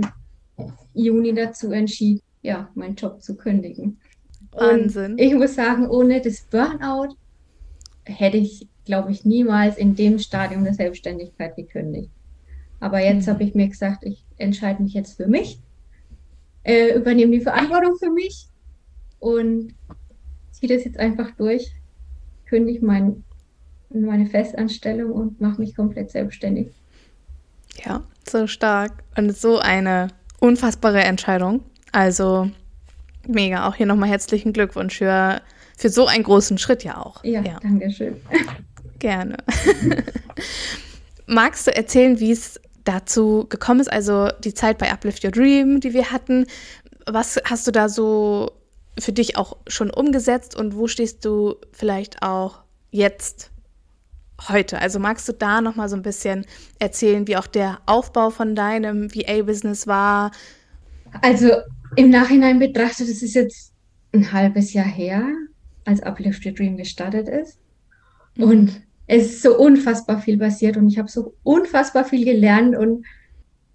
Juni 0.94 1.34
dazu 1.34 1.70
entschieden, 1.70 2.22
ja, 2.42 2.70
meinen 2.74 2.94
Job 2.94 3.22
zu 3.22 3.36
kündigen. 3.36 3.98
Wahnsinn. 4.52 5.12
Und 5.12 5.20
ich 5.20 5.34
muss 5.34 5.54
sagen, 5.54 5.88
ohne 5.88 6.20
das 6.20 6.42
Burnout 6.42 7.16
hätte 8.04 8.38
ich, 8.38 8.68
glaube 8.84 9.12
ich, 9.12 9.24
niemals 9.24 9.76
in 9.76 9.94
dem 9.94 10.18
Stadium 10.18 10.64
der 10.64 10.74
Selbstständigkeit 10.74 11.56
gekündigt. 11.56 12.10
Aber 12.80 13.00
jetzt 13.00 13.26
mhm. 13.26 13.32
habe 13.32 13.44
ich 13.44 13.54
mir 13.54 13.68
gesagt, 13.68 14.04
ich 14.04 14.24
entscheide 14.36 14.82
mich 14.82 14.94
jetzt 14.94 15.16
für 15.16 15.26
mich, 15.26 15.60
äh, 16.62 16.94
übernehme 16.96 17.32
die 17.32 17.40
Verantwortung 17.40 17.96
für 17.96 18.10
mich 18.10 18.48
und 19.18 19.74
ziehe 20.50 20.74
das 20.74 20.84
jetzt 20.84 20.98
einfach 20.98 21.30
durch, 21.32 21.72
kündige 22.46 22.84
mein, 22.84 23.24
meine 23.90 24.26
Festanstellung 24.26 25.12
und 25.12 25.40
mache 25.40 25.60
mich 25.60 25.74
komplett 25.74 26.10
selbstständig. 26.10 26.68
Ja, 27.84 28.02
so 28.28 28.46
stark 28.46 29.04
und 29.16 29.36
so 29.36 29.58
eine 29.58 30.08
unfassbare 30.40 31.02
Entscheidung. 31.02 31.62
Also 31.92 32.50
mega. 33.26 33.68
Auch 33.68 33.74
hier 33.74 33.86
nochmal 33.86 34.08
herzlichen 34.08 34.52
Glückwunsch 34.52 34.98
für, 34.98 35.40
für 35.76 35.88
so 35.88 36.06
einen 36.06 36.24
großen 36.24 36.58
Schritt 36.58 36.84
ja 36.84 36.98
auch. 36.98 37.22
Ja, 37.24 37.42
ja. 37.42 37.58
danke 37.62 37.90
schön. 37.90 38.16
Gerne. 38.98 39.36
Magst 41.26 41.66
du 41.66 41.74
erzählen, 41.74 42.18
wie 42.20 42.32
es 42.32 42.60
dazu 42.84 43.46
gekommen 43.48 43.80
ist? 43.80 43.92
Also 43.92 44.30
die 44.42 44.54
Zeit 44.54 44.78
bei 44.78 44.90
Uplift 44.90 45.24
Your 45.24 45.32
Dream, 45.32 45.80
die 45.80 45.92
wir 45.92 46.10
hatten. 46.10 46.46
Was 47.06 47.38
hast 47.44 47.66
du 47.66 47.72
da 47.72 47.88
so 47.88 48.52
für 48.98 49.12
dich 49.12 49.36
auch 49.36 49.56
schon 49.66 49.90
umgesetzt 49.90 50.56
und 50.56 50.76
wo 50.76 50.86
stehst 50.86 51.24
du 51.24 51.56
vielleicht 51.72 52.22
auch 52.22 52.60
jetzt 52.90 53.50
heute? 54.48 54.80
Also 54.80 54.98
magst 54.98 55.28
du 55.28 55.32
da 55.32 55.60
noch 55.60 55.76
mal 55.76 55.88
so 55.88 55.96
ein 55.96 56.02
bisschen 56.02 56.44
erzählen, 56.78 57.26
wie 57.26 57.36
auch 57.36 57.46
der 57.46 57.78
Aufbau 57.86 58.30
von 58.30 58.54
deinem 58.54 59.14
VA-Business 59.14 59.86
war? 59.86 60.30
Also 61.22 61.50
im 61.96 62.10
Nachhinein 62.10 62.58
betrachtet, 62.58 63.08
es 63.08 63.22
ist 63.22 63.34
jetzt 63.34 63.72
ein 64.12 64.32
halbes 64.32 64.72
Jahr 64.72 64.86
her, 64.86 65.26
als 65.84 66.02
Uplift 66.02 66.44
Your 66.44 66.52
Dream 66.52 66.76
gestartet 66.76 67.28
ist. 67.28 67.58
Mhm. 68.36 68.44
Und 68.44 68.82
es 69.06 69.26
ist 69.26 69.42
so 69.42 69.56
unfassbar 69.56 70.20
viel 70.20 70.38
passiert 70.38 70.76
und 70.76 70.88
ich 70.88 70.98
habe 70.98 71.08
so 71.08 71.34
unfassbar 71.42 72.04
viel 72.04 72.24
gelernt 72.24 72.76
und 72.76 73.06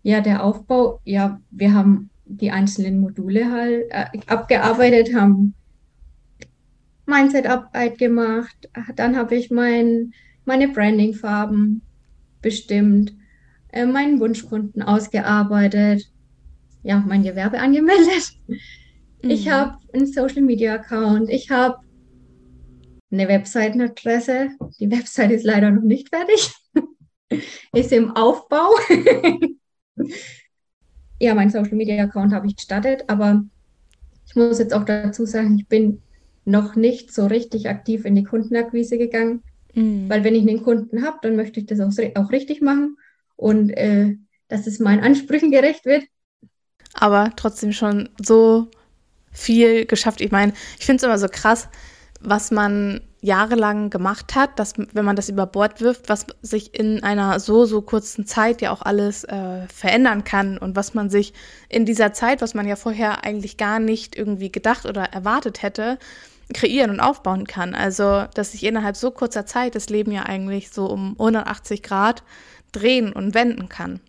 ja, 0.03 0.19
der 0.19 0.43
Aufbau, 0.43 0.99
ja, 1.05 1.39
wir 1.51 1.73
haben 1.73 2.09
die 2.25 2.51
einzelnen 2.51 2.99
Module 2.99 3.51
halt 3.51 3.85
äh, 3.89 4.05
abgearbeitet, 4.27 5.13
haben 5.13 5.53
Mindset-Arbeit 7.05 7.97
gemacht, 7.97 8.69
dann 8.95 9.15
habe 9.15 9.35
ich 9.35 9.51
mein, 9.51 10.13
meine 10.45 10.69
Branding-Farben 10.69 11.81
bestimmt, 12.41 13.13
äh, 13.71 13.85
meinen 13.85 14.19
Wunschkunden 14.19 14.81
ausgearbeitet, 14.81 16.11
ja, 16.83 17.03
mein 17.07 17.23
Gewerbe 17.23 17.59
angemeldet. 17.59 18.31
Mhm. 18.47 19.29
Ich 19.29 19.49
habe 19.49 19.77
einen 19.93 20.07
Social-Media-Account, 20.07 21.29
ich 21.29 21.51
habe 21.51 21.77
eine 23.11 23.27
Webseitenadresse. 23.27 24.51
Die 24.79 24.89
Website 24.89 25.31
ist 25.31 25.43
leider 25.43 25.69
noch 25.71 25.83
nicht 25.83 26.09
fertig. 26.09 26.53
ist 27.73 27.91
im 27.91 28.15
Aufbau. 28.15 28.69
ja, 31.19 31.35
mein 31.35 31.49
Social 31.49 31.75
Media 31.75 32.03
Account 32.03 32.33
habe 32.33 32.47
ich 32.47 32.55
gestartet, 32.55 33.03
aber 33.07 33.43
ich 34.25 34.35
muss 34.35 34.59
jetzt 34.59 34.73
auch 34.73 34.85
dazu 34.85 35.25
sagen, 35.25 35.59
ich 35.59 35.67
bin 35.67 36.01
noch 36.45 36.75
nicht 36.75 37.13
so 37.13 37.27
richtig 37.27 37.69
aktiv 37.69 38.05
in 38.05 38.15
die 38.15 38.23
Kundenakquise 38.23 38.97
gegangen, 38.97 39.43
mhm. 39.73 40.09
weil 40.09 40.23
wenn 40.23 40.35
ich 40.35 40.47
einen 40.47 40.63
Kunden 40.63 41.03
habe, 41.05 41.17
dann 41.21 41.35
möchte 41.35 41.59
ich 41.59 41.65
das 41.65 41.79
auch, 41.79 41.91
auch 42.15 42.31
richtig 42.31 42.61
machen 42.61 42.97
und 43.35 43.69
äh, 43.71 44.15
dass 44.47 44.67
es 44.67 44.79
meinen 44.79 45.03
Ansprüchen 45.03 45.51
gerecht 45.51 45.85
wird. 45.85 46.03
Aber 46.93 47.31
trotzdem 47.35 47.71
schon 47.71 48.09
so 48.21 48.67
viel 49.31 49.85
geschafft. 49.85 50.21
Ich 50.21 50.31
meine, 50.31 50.53
ich 50.77 50.85
finde 50.85 50.97
es 50.97 51.03
immer 51.03 51.17
so 51.17 51.27
krass, 51.29 51.69
was 52.19 52.51
man 52.51 53.01
jahrelang 53.21 53.91
gemacht 53.91 54.35
hat, 54.35 54.57
dass 54.57 54.73
wenn 54.77 55.05
man 55.05 55.15
das 55.15 55.29
über 55.29 55.45
Bord 55.45 55.79
wirft, 55.79 56.09
was 56.09 56.25
sich 56.41 56.77
in 56.77 57.03
einer 57.03 57.39
so, 57.39 57.65
so 57.65 57.81
kurzen 57.81 58.25
Zeit 58.25 58.61
ja 58.61 58.71
auch 58.71 58.81
alles 58.81 59.23
äh, 59.23 59.67
verändern 59.67 60.23
kann 60.23 60.57
und 60.57 60.75
was 60.75 60.95
man 60.95 61.09
sich 61.09 61.33
in 61.69 61.85
dieser 61.85 62.13
Zeit, 62.13 62.41
was 62.41 62.55
man 62.55 62.67
ja 62.67 62.75
vorher 62.75 63.23
eigentlich 63.23 63.57
gar 63.57 63.79
nicht 63.79 64.17
irgendwie 64.17 64.51
gedacht 64.51 64.85
oder 64.85 65.03
erwartet 65.03 65.61
hätte, 65.61 65.99
kreieren 66.53 66.91
und 66.91 66.99
aufbauen 66.99 67.45
kann. 67.45 67.75
Also, 67.75 68.25
dass 68.33 68.51
sich 68.53 68.63
innerhalb 68.63 68.95
so 68.95 69.11
kurzer 69.11 69.45
Zeit 69.45 69.75
das 69.75 69.89
Leben 69.89 70.11
ja 70.11 70.23
eigentlich 70.23 70.69
so 70.69 70.85
um 70.85 71.13
180 71.13 71.83
Grad 71.83 72.23
drehen 72.71 73.13
und 73.13 73.33
wenden 73.33 73.69
kann. 73.69 73.99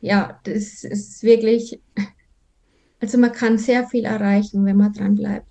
Ja, 0.00 0.40
das 0.44 0.84
ist 0.84 1.22
wirklich, 1.22 1.80
also 3.00 3.18
man 3.18 3.32
kann 3.32 3.58
sehr 3.58 3.86
viel 3.86 4.04
erreichen, 4.04 4.64
wenn 4.64 4.76
man 4.76 4.92
dran 4.92 5.14
bleibt 5.14 5.46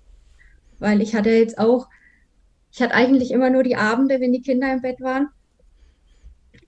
weil 0.84 1.00
ich 1.00 1.14
hatte 1.14 1.30
jetzt 1.30 1.58
auch, 1.58 1.88
ich 2.70 2.82
hatte 2.82 2.94
eigentlich 2.94 3.30
immer 3.30 3.50
nur 3.50 3.62
die 3.62 3.76
Abende, 3.76 4.20
wenn 4.20 4.32
die 4.32 4.42
Kinder 4.42 4.72
im 4.72 4.82
Bett 4.82 5.00
waren. 5.00 5.28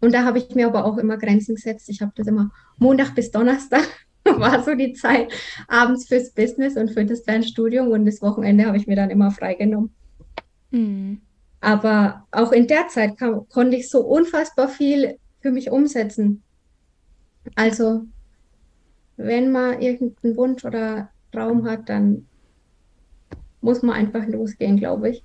Und 0.01 0.13
da 0.13 0.25
habe 0.25 0.39
ich 0.39 0.55
mir 0.55 0.67
aber 0.67 0.85
auch 0.85 0.99
immer 0.99 1.17
Grenzen 1.17 1.55
gesetzt. 1.55 1.89
Ich 1.89 2.01
habe 2.01 2.13
das 2.17 2.27
immer 2.27 2.51
Montag 2.79 3.15
bis 3.15 3.31
Donnerstag 3.31 3.87
war 4.39 4.63
so 4.63 4.75
die 4.75 4.93
Zeit 4.93 5.33
abends 5.69 6.07
fürs 6.07 6.31
Business 6.33 6.77
und 6.77 6.91
für 6.91 7.05
das 7.05 7.23
Fernstudium 7.23 7.89
und 7.89 8.07
das 8.07 8.23
Wochenende 8.23 8.67
habe 8.67 8.77
ich 8.77 8.87
mir 8.87 8.97
dann 8.97 9.11
immer 9.11 9.31
freigenommen. 9.31 9.91
Mhm. 10.71 11.21
Aber 11.61 12.27
auch 12.31 12.53
in 12.53 12.67
der 12.67 12.89
Zeit 12.89 13.19
kam, 13.19 13.49
konnte 13.49 13.77
ich 13.77 13.89
so 13.89 14.01
unfassbar 14.01 14.69
viel 14.69 15.19
für 15.41 15.51
mich 15.51 15.71
umsetzen. 15.71 16.43
Also, 17.55 18.05
wenn 19.17 19.53
man 19.53 19.81
irgendeinen 19.81 20.37
Wunsch 20.37 20.65
oder 20.65 21.11
Traum 21.33 21.69
hat, 21.69 21.89
dann 21.89 22.27
muss 23.61 23.83
man 23.83 23.97
einfach 23.97 24.27
losgehen, 24.27 24.77
glaube 24.77 25.11
ich. 25.11 25.23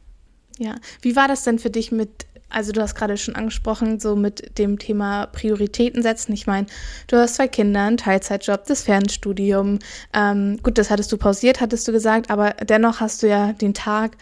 Ja, 0.58 0.76
wie 1.02 1.16
war 1.16 1.28
das 1.28 1.44
denn 1.44 1.60
für 1.60 1.70
dich 1.70 1.92
mit, 1.92 2.26
also 2.52 2.72
du 2.72 2.82
hast 2.82 2.96
gerade 2.96 3.18
schon 3.18 3.36
angesprochen, 3.36 4.00
so 4.00 4.16
mit 4.16 4.58
dem 4.58 4.80
Thema 4.80 5.28
Prioritäten 5.28 6.04
setzen. 6.04 6.34
Ich 6.34 6.48
meine, 6.48 6.68
du 7.08 7.18
hast 7.18 7.36
zwei 7.36 7.48
Kinder, 7.48 7.82
einen 7.84 7.98
Teilzeitjob, 7.98 8.66
das 8.66 8.84
Fernstudium. 8.84 9.80
Ähm, 10.14 10.60
gut, 10.62 10.78
das 10.78 10.90
hattest 10.90 11.12
du 11.12 11.18
pausiert, 11.18 11.62
hattest 11.62 11.88
du 11.88 11.92
gesagt, 11.92 12.30
aber 12.30 12.52
dennoch 12.52 13.00
hast 13.00 13.24
du 13.24 13.28
ja 13.28 13.54
den 13.54 13.74
Tag 13.74 14.18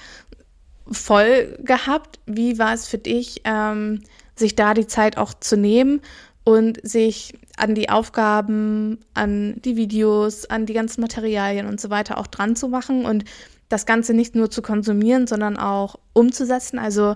voll 0.92 1.58
gehabt. 1.64 2.20
Wie 2.26 2.60
war 2.60 2.74
es 2.74 2.88
für 2.88 2.98
dich, 2.98 3.42
ähm, 3.44 4.02
sich 4.36 4.56
da 4.56 4.74
die 4.74 4.88
Zeit 4.88 5.18
auch 5.18 5.34
zu 5.34 5.58
nehmen 5.58 6.02
und 6.44 6.80
sich 6.88 7.34
an 7.58 7.76
die 7.76 7.90
Aufgaben, 7.90 9.00
an 9.14 9.62
die 9.64 9.76
Videos, 9.76 10.46
an 10.46 10.66
die 10.66 10.74
ganzen 10.74 11.02
Materialien 11.02 11.68
und 11.68 11.80
so 11.80 11.90
weiter 11.90 12.18
auch 12.18 12.28
dran 12.28 12.56
zu 12.56 12.70
machen 12.70 13.06
und 13.06 13.26
das 13.68 13.86
Ganze 13.86 14.14
nicht 14.14 14.36
nur 14.36 14.50
zu 14.50 14.62
konsumieren, 14.62 15.28
sondern 15.28 15.58
auch 15.58 15.96
umzusetzen. 16.14 16.80
Also 16.80 17.16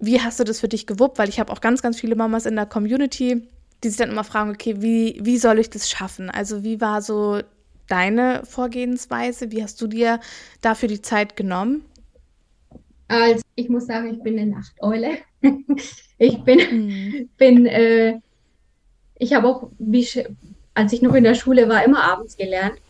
wie 0.00 0.20
hast 0.20 0.40
du 0.40 0.44
das 0.44 0.60
für 0.60 0.68
dich 0.68 0.86
gewuppt? 0.86 1.18
Weil 1.18 1.28
ich 1.28 1.40
habe 1.40 1.52
auch 1.52 1.60
ganz, 1.60 1.82
ganz 1.82 2.00
viele 2.00 2.16
Mamas 2.16 2.46
in 2.46 2.56
der 2.56 2.66
Community, 2.66 3.46
die 3.82 3.88
sich 3.88 3.98
dann 3.98 4.10
immer 4.10 4.24
fragen, 4.24 4.50
okay, 4.50 4.76
wie, 4.80 5.18
wie 5.22 5.38
soll 5.38 5.58
ich 5.58 5.70
das 5.70 5.90
schaffen? 5.90 6.30
Also 6.30 6.62
wie 6.62 6.80
war 6.80 7.02
so 7.02 7.40
deine 7.88 8.42
Vorgehensweise? 8.44 9.50
Wie 9.50 9.62
hast 9.62 9.80
du 9.80 9.86
dir 9.86 10.20
dafür 10.60 10.88
die 10.88 11.02
Zeit 11.02 11.36
genommen? 11.36 11.84
Also 13.08 13.42
ich 13.54 13.68
muss 13.68 13.86
sagen, 13.86 14.14
ich 14.14 14.22
bin 14.22 14.38
eine 14.38 14.50
Nachteule. 14.50 15.18
ich 16.18 16.42
bin, 16.42 16.58
mhm. 16.58 17.28
bin 17.36 17.66
äh, 17.66 18.18
ich 19.18 19.32
habe 19.34 19.48
auch, 19.48 19.70
wie, 19.78 20.06
als 20.74 20.92
ich 20.92 21.02
noch 21.02 21.14
in 21.14 21.24
der 21.24 21.34
Schule 21.34 21.68
war, 21.68 21.84
immer 21.84 22.02
abends 22.02 22.36
gelernt 22.36 22.80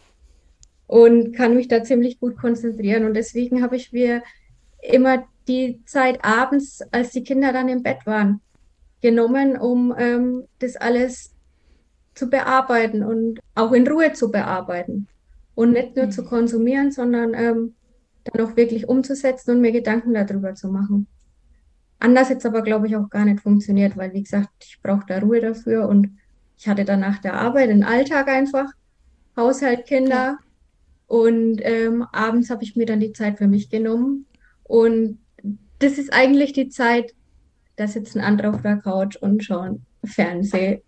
und 0.87 1.35
kann 1.35 1.57
mich 1.57 1.69
da 1.69 1.83
ziemlich 1.83 2.21
gut 2.21 2.37
konzentrieren. 2.37 3.05
Und 3.05 3.15
deswegen 3.15 3.63
habe 3.63 3.77
ich 3.77 3.93
mir 3.93 4.23
immer 4.83 5.25
die 5.49 5.83
Zeit 5.87 6.25
abends, 6.25 6.83
als 6.91 7.11
die 7.11 7.25
Kinder 7.25 7.53
dann 7.53 7.69
im 7.69 7.83
Bett 7.83 8.07
waren, 8.07 8.41
genommen, 9.03 9.57
um 9.57 9.95
ähm, 9.97 10.45
das 10.59 10.77
alles 10.77 11.33
zu 12.15 12.31
bearbeiten 12.31 13.03
und 13.03 13.41
auch 13.55 13.73
in 13.73 13.87
Ruhe 13.87 14.13
zu 14.13 14.31
bearbeiten. 14.31 15.09
Und 15.55 15.73
nicht 15.73 15.97
nur 15.97 16.07
mhm. 16.07 16.11
zu 16.11 16.25
konsumieren, 16.25 16.91
sondern 16.91 17.35
ähm, 17.35 17.75
dann 18.25 18.47
auch 18.47 18.57
wirklich 18.57 18.89
umzusetzen 18.89 19.53
und 19.53 19.61
mir 19.61 19.73
Gedanken 19.73 20.15
darüber 20.15 20.55
zu 20.55 20.69
machen. 20.69 21.07
Anders 22.01 22.29
jetzt 22.29 22.47
aber, 22.47 22.63
glaube 22.63 22.87
ich, 22.87 22.97
auch 22.97 23.09
gar 23.09 23.25
nicht 23.25 23.41
funktioniert, 23.41 23.97
weil, 23.97 24.13
wie 24.13 24.23
gesagt, 24.23 24.51
ich 24.61 24.81
brauche 24.83 25.05
da 25.07 25.19
Ruhe 25.19 25.41
dafür 25.41 25.89
und 25.89 26.19
ich 26.57 26.69
hatte 26.69 26.85
dann 26.85 27.01
nach 27.01 27.19
der 27.19 27.35
Arbeit 27.35 27.71
den 27.71 27.85
Alltag 27.85 28.29
einfach, 28.29 28.71
Haushalt, 29.37 29.87
Kinder, 29.87 30.15
ja. 30.15 30.39
Und 31.07 31.61
ähm, 31.63 32.05
abends 32.13 32.51
habe 32.51 32.65
ich 32.65 32.77
mir 32.77 32.87
dann 32.87 33.01
die 33.01 33.13
Zeit 33.13 33.39
für 33.39 33.47
mich 33.47 33.71
genommen. 33.71 34.27
Und 34.63 35.19
das 35.85 35.99
ist 35.99 36.13
eigentlich 36.13 36.53
die 36.55 36.69
Zeit, 36.69 37.15
da 37.77 37.87
sitzen 37.87 38.21
andere 38.21 38.51
auf 38.51 38.63
der 38.63 38.79
Couch 38.79 39.17
und 39.17 39.45
schauen 39.45 39.85
Fernsehen. 40.05 40.81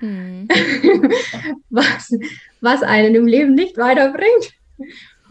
Mhm. 0.00 0.48
was, 1.70 2.12
was 2.60 2.82
einen 2.82 3.14
im 3.14 3.26
Leben 3.26 3.54
nicht 3.54 3.76
weiterbringt. 3.76 4.52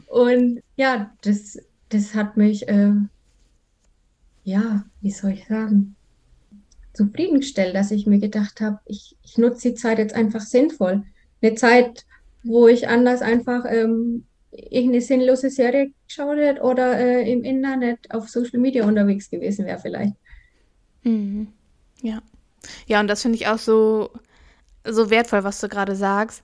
Und 0.07 0.61
ja, 0.75 1.11
das, 1.21 1.59
das 1.89 2.15
hat 2.15 2.37
mich, 2.37 2.67
äh, 2.67 2.93
ja, 4.43 4.85
wie 5.01 5.11
soll 5.11 5.31
ich 5.31 5.45
sagen, 5.45 5.95
zufriedengestellt, 6.93 7.75
dass 7.75 7.91
ich 7.91 8.07
mir 8.07 8.19
gedacht 8.19 8.61
habe, 8.61 8.79
ich, 8.85 9.17
ich 9.23 9.37
nutze 9.37 9.69
die 9.69 9.75
Zeit 9.75 9.99
jetzt 9.99 10.15
einfach 10.15 10.41
sinnvoll. 10.41 11.03
Eine 11.41 11.55
Zeit, 11.55 12.05
wo 12.43 12.67
ich 12.67 12.87
anders 12.87 13.21
einfach 13.21 13.65
ähm, 13.67 14.25
irgendeine 14.57 15.01
sinnlose 15.01 15.49
Serie 15.49 15.91
geschaut 16.07 16.37
hätte 16.37 16.61
oder 16.61 16.97
äh, 16.97 17.31
im 17.31 17.43
Internet 17.43 18.11
auf 18.11 18.29
Social 18.29 18.59
Media 18.59 18.85
unterwegs 18.85 19.29
gewesen 19.29 19.65
wäre 19.65 19.79
vielleicht. 19.79 20.13
Mhm. 21.03 21.47
Ja. 22.01 22.21
Ja, 22.87 22.99
und 22.99 23.07
das 23.07 23.21
finde 23.21 23.37
ich 23.37 23.47
auch 23.47 23.59
so, 23.59 24.09
so 24.85 25.09
wertvoll, 25.09 25.43
was 25.43 25.59
du 25.59 25.67
gerade 25.69 25.95
sagst, 25.95 26.41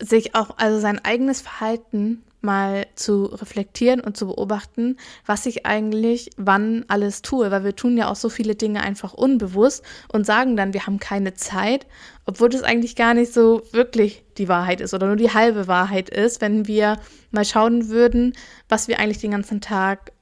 sich 0.00 0.34
auch, 0.34 0.58
also 0.58 0.78
sein 0.78 0.98
eigenes 1.04 1.40
Verhalten 1.40 2.22
mal 2.42 2.86
zu 2.94 3.26
reflektieren 3.26 4.00
und 4.00 4.16
zu 4.16 4.26
beobachten, 4.26 4.96
was 5.26 5.46
ich 5.46 5.66
eigentlich 5.66 6.30
wann 6.36 6.84
alles 6.88 7.22
tue, 7.22 7.50
weil 7.50 7.64
wir 7.64 7.76
tun 7.76 7.96
ja 7.96 8.08
auch 8.08 8.16
so 8.16 8.28
viele 8.28 8.54
Dinge 8.54 8.82
einfach 8.82 9.14
unbewusst 9.14 9.84
und 10.12 10.26
sagen 10.26 10.56
dann, 10.56 10.72
wir 10.72 10.86
haben 10.86 10.98
keine 10.98 11.34
Zeit, 11.34 11.86
obwohl 12.26 12.48
das 12.48 12.62
eigentlich 12.62 12.96
gar 12.96 13.14
nicht 13.14 13.32
so 13.32 13.62
wirklich 13.72 14.24
die 14.38 14.48
Wahrheit 14.48 14.80
ist 14.80 14.94
oder 14.94 15.06
nur 15.06 15.16
die 15.16 15.34
halbe 15.34 15.66
Wahrheit 15.68 16.08
ist, 16.08 16.40
wenn 16.40 16.66
wir 16.66 16.98
mal 17.30 17.44
schauen 17.44 17.88
würden, 17.88 18.32
was 18.68 18.88
wir 18.88 18.98
eigentlich 18.98 19.18
den 19.18 19.32
ganzen 19.32 19.60
Tag 19.60 20.12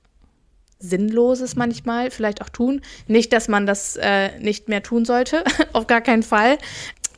Sinnloses 0.80 1.56
manchmal 1.56 2.10
vielleicht 2.10 2.42
auch 2.42 2.48
tun. 2.48 2.80
Nicht, 3.06 3.32
dass 3.32 3.48
man 3.48 3.66
das 3.66 3.96
äh, 3.96 4.38
nicht 4.40 4.68
mehr 4.68 4.82
tun 4.82 5.04
sollte, 5.04 5.44
auf 5.72 5.86
gar 5.86 6.00
keinen 6.00 6.22
Fall. 6.22 6.58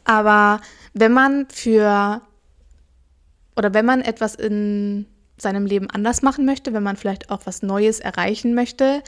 Aber 0.05 0.61
wenn 0.95 1.13
man 1.13 1.47
für 1.49 2.21
oder 3.57 3.75
wenn 3.75 3.87
man 3.87 4.01
etwas 4.01 4.35
in 4.35 5.07
seinem 5.43 5.67
Leben 5.67 5.91
anders 5.91 6.23
machen 6.23 6.47
möchte, 6.47 6.73
wenn 6.73 6.83
man 6.83 6.97
vielleicht 6.97 7.31
auch 7.31 7.41
was 7.45 7.63
Neues 7.63 8.01
erreichen 8.01 8.55
möchte, 8.55 9.03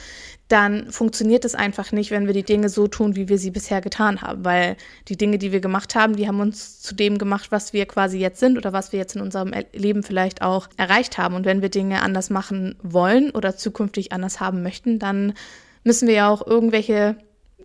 dann 0.48 0.90
funktioniert 0.90 1.44
es 1.44 1.54
einfach 1.54 1.92
nicht, 1.92 2.11
wenn 2.11 2.26
wir 2.26 2.35
die 2.35 2.42
Dinge 2.42 2.68
so 2.68 2.88
tun, 2.88 3.16
wie 3.16 3.28
wir 3.28 3.38
sie 3.38 3.50
bisher 3.50 3.80
getan 3.80 4.20
haben. 4.20 4.44
Weil 4.44 4.76
die 5.09 5.16
Dinge, 5.16 5.38
die 5.38 5.52
wir 5.52 5.61
gemacht 5.61 5.94
haben, 5.94 6.16
die 6.16 6.26
haben 6.26 6.40
uns 6.40 6.80
zu 6.80 6.94
dem 6.94 7.18
gemacht, 7.18 7.50
was 7.50 7.72
wir 7.72 7.87
quasi 7.87 8.18
jetzt 8.18 8.40
sind 8.40 8.59
oder 8.59 8.72
was 8.72 8.92
wir 8.92 8.98
jetzt 8.98 9.16
in 9.16 9.22
unserem 9.22 9.52
Leben 9.72 10.02
vielleicht 10.02 10.42
auch 10.42 10.68
erreicht 10.76 11.16
haben. 11.16 11.35
Und 11.35 11.46
wenn 11.46 11.62
wir 11.62 11.70
Dinge 11.70 12.02
anders 12.02 12.30
machen 12.30 12.76
wollen 12.83 13.30
oder 13.30 13.57
zukünftig 13.57 14.12
anders 14.12 14.40
haben 14.40 14.62
möchten, 14.62 14.98
dann 14.98 15.35
müssen 15.85 16.09
wir 16.09 16.14
ja 16.14 16.28
auch 16.28 16.46
irgendwelche 16.46 17.16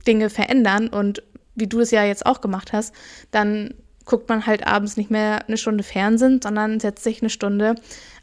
Dinge 0.08 0.30
verändern. 0.30 0.88
Und 0.88 1.24
wie 1.56 1.68
du 1.68 1.80
es 1.80 1.92
ja 1.92 2.06
jetzt 2.06 2.26
auch 2.26 2.40
gemacht 2.40 2.72
hast, 2.72 2.94
dann 3.32 3.74
guckt 4.10 4.28
man 4.28 4.46
halt 4.46 4.66
abends 4.68 4.98
nicht 4.98 5.12
mehr 5.12 5.48
eine 5.48 5.56
Stunde 5.58 5.84
Fernsehen, 5.84 6.42
sondern 6.42 6.80
setzt 6.80 7.04
sich 7.04 7.22
eine 7.22 7.30
Stunde 7.30 7.76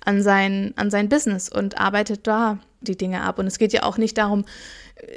an 0.05 0.21
sein, 0.21 0.75
an 0.77 0.91
sein 0.91 1.09
Business 1.09 1.49
und 1.49 1.79
arbeitet 1.79 2.27
da 2.27 2.59
die 2.81 2.97
Dinge 2.97 3.23
ab. 3.23 3.39
Und 3.39 3.47
es 3.47 3.59
geht 3.59 3.73
ja 3.73 3.85
auch 3.85 3.97
nicht 3.97 4.19
darum, 4.19 4.45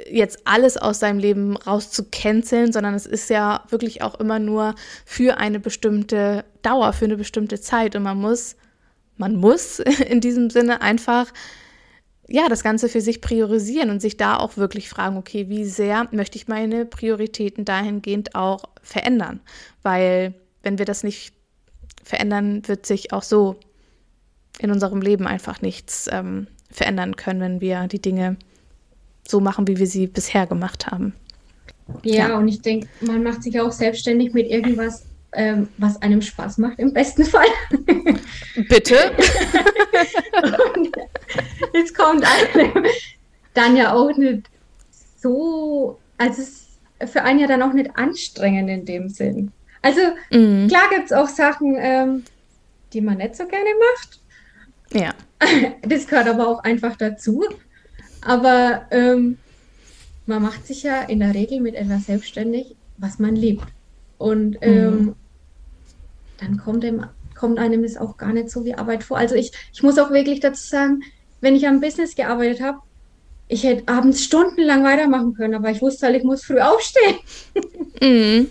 jetzt 0.08 0.40
alles 0.44 0.76
aus 0.76 1.00
seinem 1.00 1.18
Leben 1.18 1.56
rauszucanceln, 1.56 2.72
sondern 2.72 2.94
es 2.94 3.06
ist 3.06 3.30
ja 3.30 3.64
wirklich 3.70 4.02
auch 4.02 4.20
immer 4.20 4.38
nur 4.38 4.74
für 5.04 5.38
eine 5.38 5.58
bestimmte 5.58 6.44
Dauer, 6.62 6.92
für 6.92 7.06
eine 7.06 7.16
bestimmte 7.16 7.60
Zeit. 7.60 7.96
Und 7.96 8.04
man 8.04 8.18
muss, 8.18 8.56
man 9.16 9.36
muss 9.36 9.78
in 10.08 10.20
diesem 10.20 10.50
Sinne 10.50 10.82
einfach 10.82 11.32
ja, 12.28 12.48
das 12.48 12.62
Ganze 12.62 12.88
für 12.88 13.00
sich 13.00 13.20
priorisieren 13.20 13.90
und 13.90 14.00
sich 14.00 14.16
da 14.16 14.36
auch 14.36 14.56
wirklich 14.56 14.88
fragen, 14.88 15.16
okay, 15.16 15.48
wie 15.48 15.64
sehr 15.64 16.06
möchte 16.12 16.38
ich 16.38 16.46
meine 16.46 16.86
Prioritäten 16.86 17.64
dahingehend 17.64 18.36
auch 18.36 18.62
verändern? 18.82 19.40
Weil 19.82 20.34
wenn 20.62 20.78
wir 20.78 20.84
das 20.84 21.02
nicht 21.02 21.34
verändern, 22.02 22.66
wird 22.66 22.86
sich 22.86 23.12
auch 23.12 23.22
so 23.22 23.56
in 24.58 24.70
unserem 24.70 25.00
Leben 25.00 25.26
einfach 25.26 25.62
nichts 25.62 26.08
ähm, 26.12 26.46
verändern 26.70 27.16
können, 27.16 27.40
wenn 27.40 27.60
wir 27.60 27.88
die 27.88 28.00
Dinge 28.00 28.36
so 29.26 29.40
machen, 29.40 29.66
wie 29.68 29.78
wir 29.78 29.86
sie 29.86 30.06
bisher 30.06 30.46
gemacht 30.46 30.86
haben. 30.88 31.14
Ja, 32.02 32.28
ja. 32.28 32.38
und 32.38 32.48
ich 32.48 32.60
denke, 32.62 32.88
man 33.00 33.22
macht 33.22 33.42
sich 33.42 33.58
auch 33.60 33.72
selbstständig 33.72 34.32
mit 34.32 34.48
irgendwas, 34.48 35.04
ähm, 35.32 35.68
was 35.78 36.00
einem 36.02 36.22
Spaß 36.22 36.58
macht, 36.58 36.78
im 36.78 36.92
besten 36.92 37.24
Fall. 37.24 37.46
Bitte. 38.68 39.12
jetzt 41.74 41.96
kommt 41.96 42.24
einem 42.24 42.84
dann 43.54 43.76
ja 43.76 43.92
auch 43.94 44.16
nicht 44.16 44.48
so, 45.18 45.98
also 46.18 46.42
es 46.42 46.48
ist 47.00 47.12
für 47.12 47.22
einen 47.22 47.40
ja 47.40 47.46
dann 47.46 47.62
auch 47.62 47.72
nicht 47.72 47.96
anstrengend 47.96 48.70
in 48.70 48.84
dem 48.84 49.08
Sinn. 49.08 49.52
Also 49.82 50.00
mhm. 50.30 50.68
klar 50.68 50.88
gibt 50.90 51.06
es 51.06 51.12
auch 51.12 51.28
Sachen, 51.28 51.76
ähm, 51.78 52.24
die 52.92 53.00
man 53.00 53.18
nicht 53.18 53.36
so 53.36 53.46
gerne 53.46 53.70
macht. 53.94 54.20
Ja. 54.92 55.14
Das 55.82 56.06
gehört 56.06 56.28
aber 56.28 56.46
auch 56.48 56.62
einfach 56.64 56.96
dazu. 56.96 57.44
Aber 58.20 58.82
ähm, 58.90 59.38
man 60.26 60.42
macht 60.42 60.66
sich 60.66 60.82
ja 60.82 61.02
in 61.02 61.20
der 61.20 61.34
Regel 61.34 61.60
mit 61.60 61.74
etwas 61.74 62.06
selbstständig, 62.06 62.76
was 62.98 63.18
man 63.18 63.36
liebt. 63.36 63.64
Und 64.18 64.58
ähm, 64.60 64.90
mhm. 64.90 65.14
dann 66.38 66.58
kommt, 66.58 66.84
dem, 66.84 67.06
kommt 67.34 67.58
einem 67.58 67.82
das 67.82 67.96
auch 67.96 68.18
gar 68.18 68.34
nicht 68.34 68.50
so 68.50 68.66
wie 68.66 68.74
Arbeit 68.74 69.02
vor. 69.02 69.16
Also 69.16 69.34
ich, 69.34 69.52
ich 69.72 69.82
muss 69.82 69.98
auch 69.98 70.10
wirklich 70.10 70.40
dazu 70.40 70.62
sagen, 70.62 71.02
wenn 71.40 71.56
ich 71.56 71.66
am 71.66 71.80
Business 71.80 72.14
gearbeitet 72.14 72.60
habe, 72.60 72.80
ich 73.48 73.64
hätte 73.64 73.88
abends 73.88 74.22
stundenlang 74.22 74.84
weitermachen 74.84 75.34
können, 75.34 75.54
aber 75.54 75.70
ich 75.70 75.80
wusste 75.80 76.06
halt, 76.06 76.16
ich 76.16 76.24
muss 76.24 76.44
früh 76.44 76.60
aufstehen. 76.60 77.16
Mhm. 78.00 78.48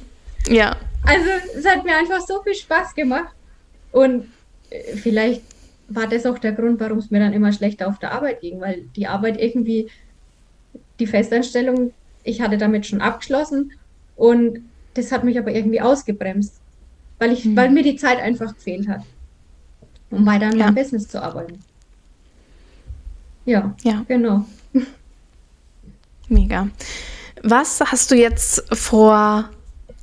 Ja. 0.47 0.75
Also 1.03 1.29
es 1.57 1.65
hat 1.65 1.83
mir 1.83 1.97
einfach 1.97 2.21
so 2.21 2.41
viel 2.43 2.55
Spaß 2.55 2.95
gemacht. 2.95 3.33
Und 3.91 4.25
äh, 4.69 4.95
vielleicht 4.95 5.41
war 5.87 6.07
das 6.07 6.25
auch 6.25 6.37
der 6.37 6.51
Grund, 6.51 6.79
warum 6.79 6.99
es 6.99 7.11
mir 7.11 7.19
dann 7.19 7.33
immer 7.33 7.51
schlechter 7.51 7.87
auf 7.87 7.99
der 7.99 8.11
Arbeit 8.11 8.41
ging, 8.41 8.61
weil 8.61 8.83
die 8.95 9.07
Arbeit 9.07 9.39
irgendwie, 9.39 9.89
die 10.99 11.07
Festanstellung, 11.07 11.93
ich 12.23 12.41
hatte 12.41 12.57
damit 12.57 12.85
schon 12.85 13.01
abgeschlossen 13.01 13.71
und 14.15 14.59
das 14.93 15.11
hat 15.11 15.23
mich 15.23 15.39
aber 15.39 15.51
irgendwie 15.51 15.81
ausgebremst, 15.81 16.53
weil, 17.17 17.31
ich, 17.31 17.45
mhm. 17.45 17.55
weil 17.55 17.71
mir 17.71 17.83
die 17.83 17.95
Zeit 17.95 18.19
einfach 18.19 18.53
gefehlt 18.53 18.87
hat, 18.87 19.01
um 20.11 20.25
weiter 20.25 20.47
an 20.47 20.57
ja. 20.57 20.65
meinem 20.65 20.75
Business 20.75 21.07
zu 21.07 21.21
arbeiten. 21.21 21.59
Ja, 23.45 23.75
ja, 23.83 24.05
genau. 24.07 24.45
Mega. 26.27 26.67
Was 27.41 27.79
hast 27.81 28.11
du 28.11 28.15
jetzt 28.15 28.63
vor 28.77 29.49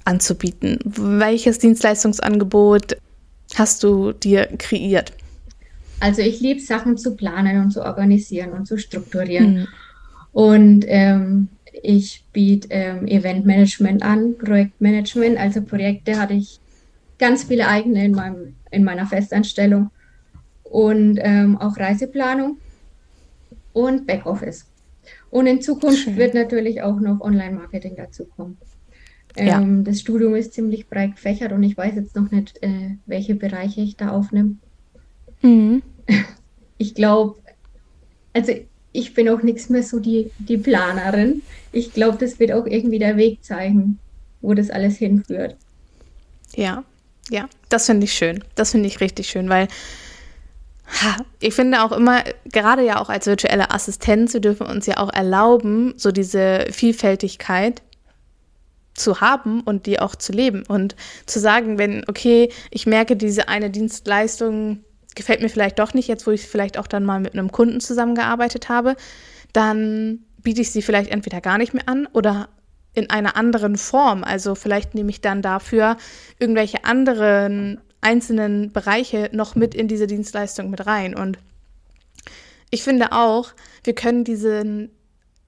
anzubieten? 0.07 0.79
Welches 0.85 1.59
Dienstleistungsangebot 1.59 2.97
hast 3.55 3.83
du 3.83 4.13
dir 4.13 4.47
kreiert? 4.59 5.13
Also 6.01 6.23
ich 6.23 6.41
liebe 6.41 6.61
Sachen 6.61 6.97
zu 6.97 7.17
planen 7.17 7.61
und 7.63 7.71
zu 7.71 7.83
organisieren 7.83 8.53
und 8.53 8.67
zu 8.67 8.79
strukturieren. 8.79 9.61
Mhm. 9.61 9.69
Und 10.33 10.85
ähm, 10.89 11.49
ich 11.83 12.25
biete 12.33 12.69
ähm, 12.71 13.07
Eventmanagement 13.07 14.03
an, 14.03 14.37
Projektmanagement. 14.39 15.39
Also 15.39 15.63
Projekte 15.63 16.19
hatte 16.19 16.35
ich 16.35 16.61
ganz 17.19 17.45
viele 17.45 17.69
eigene 17.69 18.05
in, 18.05 18.13
meinem, 18.13 18.55
in 18.71 18.85
meiner 18.85 19.07
Festanstellung. 19.07 19.91
Und 20.65 21.19
ähm, 21.23 21.57
auch 21.59 21.77
Reiseplanung 21.79 22.59
und 23.73 24.07
Backoffice. 24.07 24.67
Und 25.31 25.47
in 25.47 25.61
Zukunft 25.63 26.01
Schön. 26.01 26.17
wird 26.17 26.35
natürlich 26.35 26.83
auch 26.83 27.01
noch 27.01 27.21
Online-Marketing 27.21 27.97
dazukommen. 27.97 28.59
Ja. 29.39 29.61
Ähm, 29.61 29.85
das 29.85 30.01
Studium 30.01 30.35
ist 30.35 30.55
ziemlich 30.55 30.89
breit 30.89 31.17
gefächert 31.17 31.53
und 31.53 31.63
ich 31.63 31.77
weiß 31.77 31.95
jetzt 31.97 32.17
noch 32.17 32.31
nicht, 32.31 32.63
äh, 32.63 32.97
welche 33.07 33.35
Bereiche 33.35 33.81
ich 33.81 33.97
da 33.97 34.11
aufnehme. 34.11 34.57
Mhm. 35.43 35.83
Ich 36.79 36.95
glaube, 36.95 37.37
also 38.35 38.53
ich 38.93 39.15
bin 39.15 39.31
auch 39.31 39.43
nichts 39.43 39.71
mehr 39.71 39.83
so 39.83 39.99
die, 39.99 40.31
die 40.39 40.59
Planerin. 40.59 41.41
Ich 41.73 41.95
glaube, 41.95 42.19
das 42.19 42.39
wird 42.39 42.53
auch 42.53 42.67
irgendwie 42.67 42.99
der 42.99 43.17
Weg 43.17 43.43
zeigen, 43.43 43.99
wo 44.43 44.53
das 44.53 44.69
alles 44.69 44.99
hinführt. 44.99 45.57
Ja, 46.55 46.85
ja, 47.31 47.49
das 47.71 47.87
finde 47.87 48.05
ich 48.05 48.13
schön. 48.13 48.45
Das 48.57 48.73
finde 48.73 48.89
ich 48.89 49.01
richtig 49.01 49.29
schön, 49.29 49.49
weil 49.49 49.69
ich 51.41 51.55
finde 51.55 51.83
auch 51.83 51.93
immer, 51.93 52.23
gerade 52.53 52.85
ja 52.85 53.01
auch 53.01 53.09
als 53.09 53.27
virtuelle 53.27 53.71
Assistenz, 53.71 54.35
wir 54.35 54.41
dürfen 54.41 54.67
uns 54.67 54.87
ja 54.87 54.99
auch 54.99 55.13
erlauben, 55.13 55.95
so 55.97 56.13
diese 56.13 56.67
Vielfältigkeit 56.71 57.83
zu 58.97 59.21
haben 59.21 59.61
und 59.61 59.87
die 59.87 60.01
auch 60.01 60.17
zu 60.17 60.33
leben 60.33 60.65
und 60.67 60.97
zu 61.27 61.39
sagen, 61.39 61.79
wenn, 61.79 62.05
okay, 62.09 62.51
ich 62.71 62.87
merke, 62.87 63.17
diese 63.17 63.49
eine 63.49 63.71
Dienstleistung 63.71 64.81
gefällt 65.15 65.41
mir 65.41 65.49
vielleicht 65.49 65.79
doch 65.79 65.95
nicht, 65.95 66.09
jetzt 66.09 66.27
wo 66.27 66.31
ich 66.31 66.47
vielleicht 66.47 66.79
auch 66.79 66.87
dann 66.87 67.05
mal 67.05 67.21
mit 67.21 67.35
einem 67.35 67.53
Kunden 67.53 67.81
zusammengearbeitet 67.81 68.69
habe, 68.69 68.97
dann 69.53 70.21
biete 70.43 70.61
ich 70.61 70.71
sie 70.71 70.83
vielleicht 70.83 71.11
entweder 71.11 71.41
gar 71.41 71.59
nicht 71.59 71.75
mehr 71.75 71.89
an 71.89 72.07
oder 72.13 72.49
in 72.95 73.11
einer 73.11 73.37
anderen 73.37 73.77
Form. 73.77 74.25
Also 74.25 74.55
vielleicht 74.55 74.95
nehme 74.95 75.11
ich 75.11 75.21
dann 75.21 75.43
dafür 75.43 75.97
irgendwelche 76.39 76.85
anderen 76.85 77.81
einzelnen 78.01 78.73
Bereiche 78.73 79.31
noch 79.33 79.55
mit 79.55 79.75
in 79.75 79.89
diese 79.89 80.07
Dienstleistung 80.07 80.71
mit 80.71 80.87
rein. 80.87 81.15
Und 81.15 81.39
ich 82.71 82.83
finde 82.83 83.13
auch, 83.13 83.51
wir 83.85 83.95
können 83.95 84.25
diesen 84.25 84.91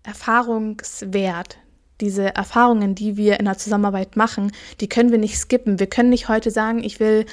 Erfahrungswert, 0.03 1.59
diese 2.01 2.35
Erfahrungen, 2.35 2.95
die 2.95 3.17
wir 3.17 3.39
in 3.39 3.47
der 3.47 3.59
Zusammenarbeit 3.59 4.17
machen, 4.17 4.53
die 4.81 4.89
können 4.89 5.11
wir 5.11 5.19
nicht 5.19 5.39
skippen. 5.39 5.79
Wir 5.79 5.89
können 5.89 6.11
nicht 6.11 6.29
heute 6.29 6.51
sagen, 6.51 6.83
ich 6.83 7.01
will 7.01 7.27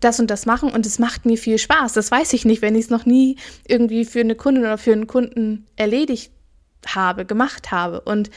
das 0.00 0.20
und 0.20 0.30
das 0.30 0.46
machen 0.46 0.70
und 0.70 0.86
es 0.86 0.98
macht 0.98 1.24
mir 1.24 1.38
viel 1.38 1.58
Spaß. 1.58 1.92
Das 1.94 2.10
weiß 2.10 2.32
ich 2.32 2.44
nicht, 2.44 2.62
wenn 2.62 2.74
ich 2.74 2.84
es 2.84 2.90
noch 2.90 3.06
nie 3.06 3.36
irgendwie 3.66 4.04
für 4.04 4.20
eine 4.20 4.34
Kundin 4.34 4.64
oder 4.64 4.78
für 4.78 4.92
einen 4.92 5.06
Kunden 5.06 5.66
erledigt 5.76 6.32
habe, 6.86 7.24
gemacht 7.24 7.70
habe. 7.70 8.00
Und 8.00 8.30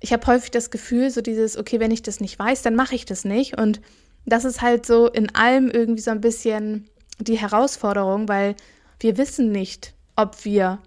ich 0.00 0.12
habe 0.12 0.26
häufig 0.26 0.50
das 0.50 0.70
Gefühl, 0.70 1.10
so 1.10 1.20
dieses, 1.20 1.56
okay, 1.56 1.80
wenn 1.80 1.90
ich 1.90 2.02
das 2.02 2.20
nicht 2.20 2.38
weiß, 2.38 2.62
dann 2.62 2.76
mache 2.76 2.94
ich 2.94 3.04
das 3.04 3.24
nicht. 3.24 3.58
Und 3.58 3.80
das 4.26 4.44
ist 4.44 4.62
halt 4.62 4.86
so 4.86 5.08
in 5.08 5.34
allem 5.34 5.70
irgendwie 5.70 6.02
so 6.02 6.10
ein 6.10 6.20
bisschen 6.20 6.88
die 7.18 7.38
Herausforderung, 7.38 8.28
weil 8.28 8.54
wir 9.00 9.16
wissen 9.16 9.50
nicht, 9.50 9.94
ob 10.16 10.44
wir 10.44 10.78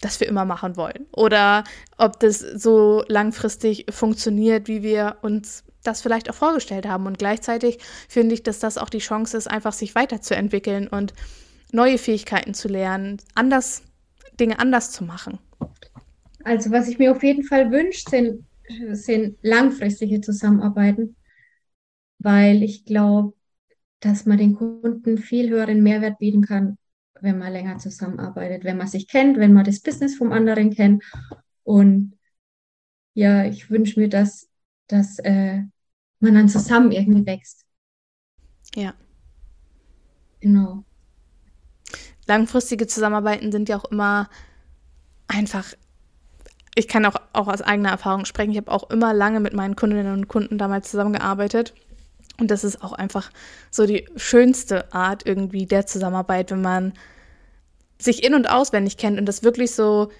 das 0.00 0.16
für 0.18 0.24
immer 0.24 0.44
machen 0.44 0.76
wollen 0.76 1.06
oder 1.12 1.64
ob 1.96 2.20
das 2.20 2.38
so 2.38 3.04
langfristig 3.08 3.86
funktioniert, 3.90 4.68
wie 4.68 4.82
wir 4.82 5.16
uns 5.22 5.64
das 5.82 6.02
vielleicht 6.02 6.30
auch 6.30 6.34
vorgestellt 6.34 6.86
haben. 6.86 7.06
Und 7.06 7.18
gleichzeitig 7.18 7.78
finde 8.08 8.34
ich, 8.34 8.42
dass 8.42 8.58
das 8.58 8.78
auch 8.78 8.90
die 8.90 8.98
Chance 8.98 9.36
ist, 9.36 9.48
einfach 9.48 9.72
sich 9.72 9.94
weiterzuentwickeln 9.94 10.88
und 10.88 11.14
neue 11.72 11.98
Fähigkeiten 11.98 12.54
zu 12.54 12.68
lernen, 12.68 13.18
anders 13.34 13.82
Dinge 14.38 14.58
anders 14.58 14.92
zu 14.92 15.04
machen. 15.04 15.38
Also 16.44 16.70
was 16.70 16.88
ich 16.88 16.98
mir 16.98 17.12
auf 17.12 17.22
jeden 17.22 17.44
Fall 17.44 17.70
wünsche, 17.70 18.04
sind, 18.08 18.44
sind 18.92 19.36
langfristige 19.42 20.20
Zusammenarbeiten, 20.20 21.16
weil 22.18 22.62
ich 22.62 22.84
glaube, 22.84 23.34
dass 24.00 24.26
man 24.26 24.38
den 24.38 24.54
Kunden 24.54 25.18
viel 25.18 25.50
höheren 25.50 25.82
Mehrwert 25.82 26.18
bieten 26.18 26.42
kann, 26.42 26.78
wenn 27.20 27.38
man 27.38 27.52
länger 27.52 27.78
zusammenarbeitet, 27.78 28.64
wenn 28.64 28.76
man 28.76 28.86
sich 28.88 29.08
kennt, 29.08 29.38
wenn 29.38 29.52
man 29.52 29.64
das 29.64 29.80
Business 29.80 30.16
vom 30.16 30.32
anderen 30.32 30.74
kennt. 30.74 31.04
Und 31.64 32.18
ja, 33.14 33.44
ich 33.44 33.70
wünsche 33.70 33.98
mir, 34.00 34.08
dass, 34.08 34.48
dass 34.86 35.18
äh, 35.20 35.62
man 36.20 36.34
dann 36.34 36.48
zusammen 36.48 36.92
irgendwie 36.92 37.26
wächst. 37.26 37.64
Ja. 38.74 38.94
Genau. 40.40 40.84
Langfristige 42.26 42.86
Zusammenarbeiten 42.86 43.50
sind 43.50 43.68
ja 43.68 43.78
auch 43.78 43.90
immer 43.90 44.28
einfach 45.26 45.74
ich 46.78 46.86
kann 46.86 47.04
auch, 47.04 47.16
auch 47.32 47.48
aus 47.48 47.60
eigener 47.60 47.90
Erfahrung 47.90 48.24
sprechen. 48.24 48.52
Ich 48.52 48.56
habe 48.56 48.70
auch 48.70 48.88
immer 48.90 49.12
lange 49.12 49.40
mit 49.40 49.52
meinen 49.52 49.74
Kundinnen 49.74 50.12
und 50.12 50.28
Kunden 50.28 50.58
damals 50.58 50.90
zusammengearbeitet. 50.90 51.74
Und 52.40 52.50
das 52.50 52.64
ist 52.64 52.82
auch 52.82 52.92
einfach 52.92 53.30
so 53.70 53.86
die 53.86 54.08
schönste 54.16 54.92
Art 54.92 55.26
irgendwie 55.26 55.66
der 55.66 55.86
Zusammenarbeit, 55.86 56.50
wenn 56.50 56.62
man 56.62 56.92
sich 57.98 58.22
in- 58.24 58.34
und 58.34 58.48
auswendig 58.48 58.96
kennt 58.96 59.18
und 59.18 59.26
das 59.26 59.42
wirklich 59.42 59.72
so 59.72 60.10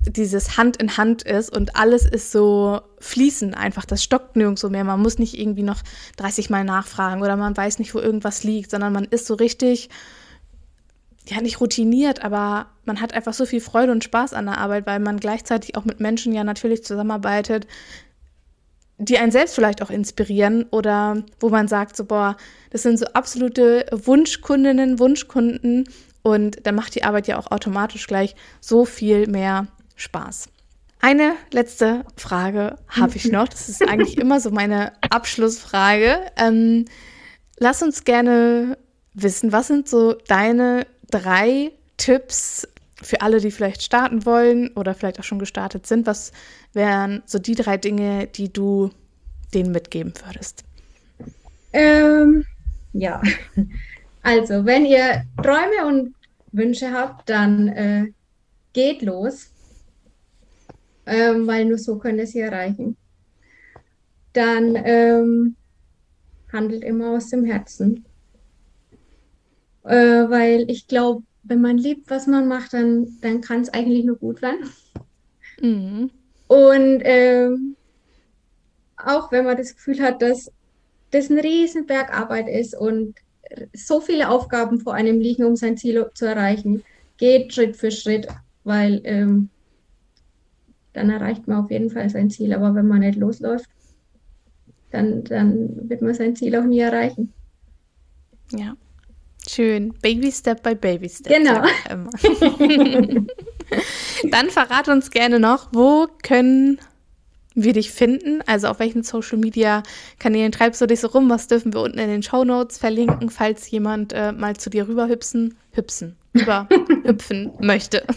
dieses 0.00 0.56
Hand 0.56 0.76
in 0.76 0.96
Hand 0.96 1.22
ist 1.22 1.54
und 1.54 1.76
alles 1.76 2.04
ist 2.04 2.32
so 2.32 2.80
fließend 3.00 3.56
einfach. 3.56 3.84
Das 3.84 4.02
stockt 4.02 4.36
nirgendwo 4.36 4.68
mehr. 4.68 4.84
Man 4.84 5.02
muss 5.02 5.18
nicht 5.18 5.38
irgendwie 5.38 5.62
noch 5.62 5.82
30 6.16 6.48
Mal 6.48 6.64
nachfragen 6.64 7.22
oder 7.22 7.36
man 7.36 7.56
weiß 7.56 7.78
nicht, 7.78 7.94
wo 7.94 7.98
irgendwas 7.98 8.44
liegt, 8.44 8.70
sondern 8.70 8.92
man 8.92 9.04
ist 9.04 9.26
so 9.26 9.34
richtig 9.34 9.90
ja 11.28 11.40
nicht 11.40 11.60
routiniert, 11.60 12.24
aber 12.24 12.66
man 12.84 13.00
hat 13.00 13.12
einfach 13.12 13.34
so 13.34 13.46
viel 13.46 13.60
Freude 13.60 13.90
und 13.92 14.04
Spaß 14.04 14.32
an 14.32 14.46
der 14.46 14.58
Arbeit, 14.58 14.86
weil 14.86 15.00
man 15.00 15.18
gleichzeitig 15.18 15.76
auch 15.76 15.84
mit 15.84 15.98
Menschen 15.98 16.32
ja 16.32 16.44
natürlich 16.44 16.84
zusammenarbeitet, 16.84 17.66
die 18.98 19.18
einen 19.18 19.32
selbst 19.32 19.54
vielleicht 19.54 19.82
auch 19.82 19.90
inspirieren 19.90 20.64
oder 20.70 21.22
wo 21.40 21.48
man 21.48 21.68
sagt, 21.68 21.96
so, 21.96 22.04
boah, 22.04 22.36
das 22.70 22.82
sind 22.82 22.98
so 22.98 23.06
absolute 23.06 23.86
Wunschkundinnen, 23.92 24.98
Wunschkunden 24.98 25.88
und 26.22 26.66
dann 26.66 26.74
macht 26.74 26.94
die 26.94 27.04
Arbeit 27.04 27.26
ja 27.28 27.38
auch 27.38 27.50
automatisch 27.50 28.06
gleich 28.06 28.34
so 28.60 28.84
viel 28.84 29.26
mehr 29.26 29.66
Spaß. 29.96 30.48
Eine 31.00 31.34
letzte 31.52 32.04
Frage 32.16 32.76
habe 32.88 33.16
ich 33.16 33.30
noch. 33.30 33.48
Das 33.48 33.68
ist 33.68 33.86
eigentlich 33.86 34.16
immer 34.18 34.40
so 34.40 34.50
meine 34.50 34.92
Abschlussfrage. 35.10 36.18
Ähm, 36.36 36.86
lass 37.58 37.82
uns 37.82 38.04
gerne 38.04 38.78
wissen, 39.14 39.52
was 39.52 39.68
sind 39.68 39.88
so 39.88 40.14
deine 40.26 40.86
drei 41.10 41.72
Tipps 41.96 42.66
für 43.02 43.20
alle, 43.20 43.40
die 43.40 43.50
vielleicht 43.50 43.82
starten 43.82 44.24
wollen 44.24 44.68
oder 44.74 44.94
vielleicht 44.94 45.20
auch 45.20 45.24
schon 45.24 45.38
gestartet 45.38 45.86
sind. 45.86 46.06
Was 46.06 46.32
wären 46.72 47.22
so 47.26 47.38
die 47.38 47.54
drei 47.54 47.76
Dinge, 47.76 48.26
die 48.26 48.52
du 48.52 48.90
denen 49.52 49.72
mitgeben 49.72 50.12
würdest? 50.24 50.64
Ähm, 51.72 52.44
ja, 52.92 53.22
also 54.22 54.64
wenn 54.64 54.86
ihr 54.86 55.24
Träume 55.42 55.86
und 55.86 56.14
Wünsche 56.52 56.92
habt, 56.92 57.28
dann 57.28 57.68
äh, 57.68 58.06
geht 58.72 59.02
los, 59.02 59.50
ähm, 61.04 61.46
weil 61.46 61.66
nur 61.66 61.78
so 61.78 61.98
könnt 61.98 62.18
ihr 62.18 62.26
sie 62.26 62.40
erreichen. 62.40 62.96
Dann 64.32 64.76
ähm, 64.84 65.56
handelt 66.52 66.82
immer 66.82 67.16
aus 67.16 67.28
dem 67.28 67.44
Herzen 67.44 68.06
äh, 69.86 70.28
weil 70.28 70.70
ich 70.70 70.86
glaube, 70.88 71.22
wenn 71.46 71.60
man 71.60 71.78
liebt, 71.78 72.10
was 72.10 72.26
man 72.26 72.48
macht, 72.48 72.72
dann, 72.72 73.18
dann 73.20 73.40
kann 73.40 73.62
es 73.62 73.68
eigentlich 73.68 74.04
nur 74.04 74.16
gut 74.16 74.42
werden. 74.42 74.70
Mhm. 75.60 76.10
Und 76.48 77.00
ähm, 77.04 77.76
auch 78.96 79.32
wenn 79.32 79.44
man 79.44 79.56
das 79.56 79.74
Gefühl 79.74 80.00
hat, 80.00 80.22
dass 80.22 80.50
das 81.10 81.30
ein 81.30 81.38
Riesenberg 81.38 82.16
Arbeit 82.16 82.48
ist 82.48 82.76
und 82.76 83.14
so 83.72 84.00
viele 84.00 84.28
Aufgaben 84.28 84.80
vor 84.80 84.94
einem 84.94 85.20
liegen, 85.20 85.44
um 85.44 85.56
sein 85.56 85.76
Ziel 85.76 86.10
zu 86.14 86.26
erreichen, 86.26 86.82
geht 87.16 87.54
Schritt 87.54 87.76
für 87.76 87.90
Schritt, 87.90 88.26
weil 88.64 89.00
ähm, 89.04 89.50
dann 90.92 91.10
erreicht 91.10 91.46
man 91.46 91.64
auf 91.64 91.70
jeden 91.70 91.90
Fall 91.90 92.10
sein 92.10 92.30
Ziel. 92.30 92.52
Aber 92.52 92.74
wenn 92.74 92.88
man 92.88 93.00
nicht 93.00 93.18
losläuft, 93.18 93.70
dann, 94.90 95.24
dann 95.24 95.88
wird 95.88 96.02
man 96.02 96.14
sein 96.14 96.36
Ziel 96.36 96.56
auch 96.56 96.64
nie 96.64 96.80
erreichen. 96.80 97.32
Ja. 98.52 98.76
Schön. 99.48 99.94
Baby 100.02 100.32
Step 100.32 100.62
by 100.62 100.74
Baby 100.74 101.08
Step. 101.08 101.32
Genau. 101.32 101.62
Dann 104.30 104.50
verrat 104.50 104.88
uns 104.88 105.10
gerne 105.10 105.38
noch, 105.38 105.68
wo 105.72 106.08
können 106.22 106.78
wir 107.54 107.72
dich 107.72 107.90
finden? 107.90 108.42
Also 108.46 108.68
auf 108.68 108.78
welchen 108.78 109.02
Social 109.02 109.38
Media 109.38 109.82
Kanälen 110.18 110.52
treibst 110.52 110.80
du 110.80 110.86
dich 110.86 111.00
so 111.00 111.08
rum? 111.08 111.28
Was 111.30 111.48
dürfen 111.48 111.72
wir 111.72 111.80
unten 111.80 111.98
in 111.98 112.08
den 112.08 112.22
Show 112.22 112.44
Notes 112.44 112.78
verlinken, 112.78 113.30
falls 113.30 113.68
jemand 113.70 114.12
äh, 114.12 114.32
mal 114.32 114.56
zu 114.56 114.70
dir 114.70 114.86
rüberhüpsen, 114.86 115.56
hüpsen, 115.72 116.16
überhüpfen 116.32 117.52
möchte? 117.60 118.04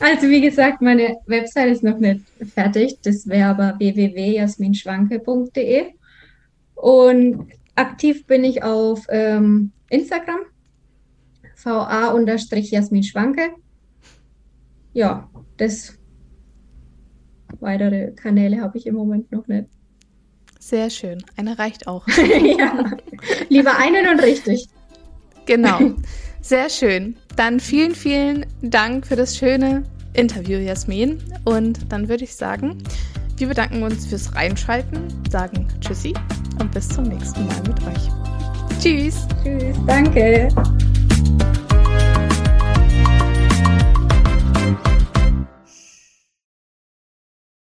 Also 0.00 0.26
wie 0.28 0.40
gesagt, 0.40 0.80
meine 0.80 1.18
Website 1.26 1.70
ist 1.70 1.84
noch 1.84 1.98
nicht 1.98 2.22
fertig. 2.54 2.96
Das 3.04 3.28
wäre 3.28 3.50
aber 3.50 3.74
www.jasminschwanke.de. 3.78 5.84
Und 6.74 7.46
aktiv 7.74 8.26
bin 8.26 8.44
ich 8.44 8.62
auf 8.62 9.06
ähm, 9.08 9.72
Instagram, 9.88 10.40
va-jasmin 11.62 13.02
Schwanke. 13.02 13.50
Ja, 14.92 15.30
das 15.56 15.98
weitere 17.60 18.12
Kanäle 18.12 18.60
habe 18.60 18.78
ich 18.78 18.86
im 18.86 18.94
Moment 18.94 19.30
noch 19.32 19.46
nicht. 19.46 19.68
Sehr 20.58 20.90
schön. 20.90 21.22
Eine 21.36 21.58
reicht 21.58 21.86
auch. 21.86 22.06
ja, 22.58 22.90
lieber 23.48 23.76
einen 23.78 24.08
und 24.08 24.20
richtig. 24.20 24.68
Genau. 25.46 25.78
Sehr 26.40 26.70
schön. 26.70 27.16
Dann 27.36 27.60
vielen, 27.60 27.94
vielen 27.94 28.46
Dank 28.62 29.06
für 29.06 29.16
das 29.16 29.36
schöne 29.36 29.84
Interview, 30.14 30.58
Jasmin. 30.58 31.18
Und 31.44 31.92
dann 31.92 32.08
würde 32.08 32.24
ich 32.24 32.34
sagen, 32.34 32.78
wir 33.36 33.48
bedanken 33.48 33.82
uns 33.82 34.06
fürs 34.06 34.34
Reinschalten, 34.34 35.08
sagen 35.30 35.68
Tschüssi 35.80 36.14
und 36.58 36.70
bis 36.72 36.88
zum 36.88 37.04
nächsten 37.04 37.46
Mal 37.46 37.62
mit 37.66 37.78
euch. 37.86 38.10
Tschüss. 38.80 39.26
Tschüss, 39.42 39.76
danke. 39.86 40.48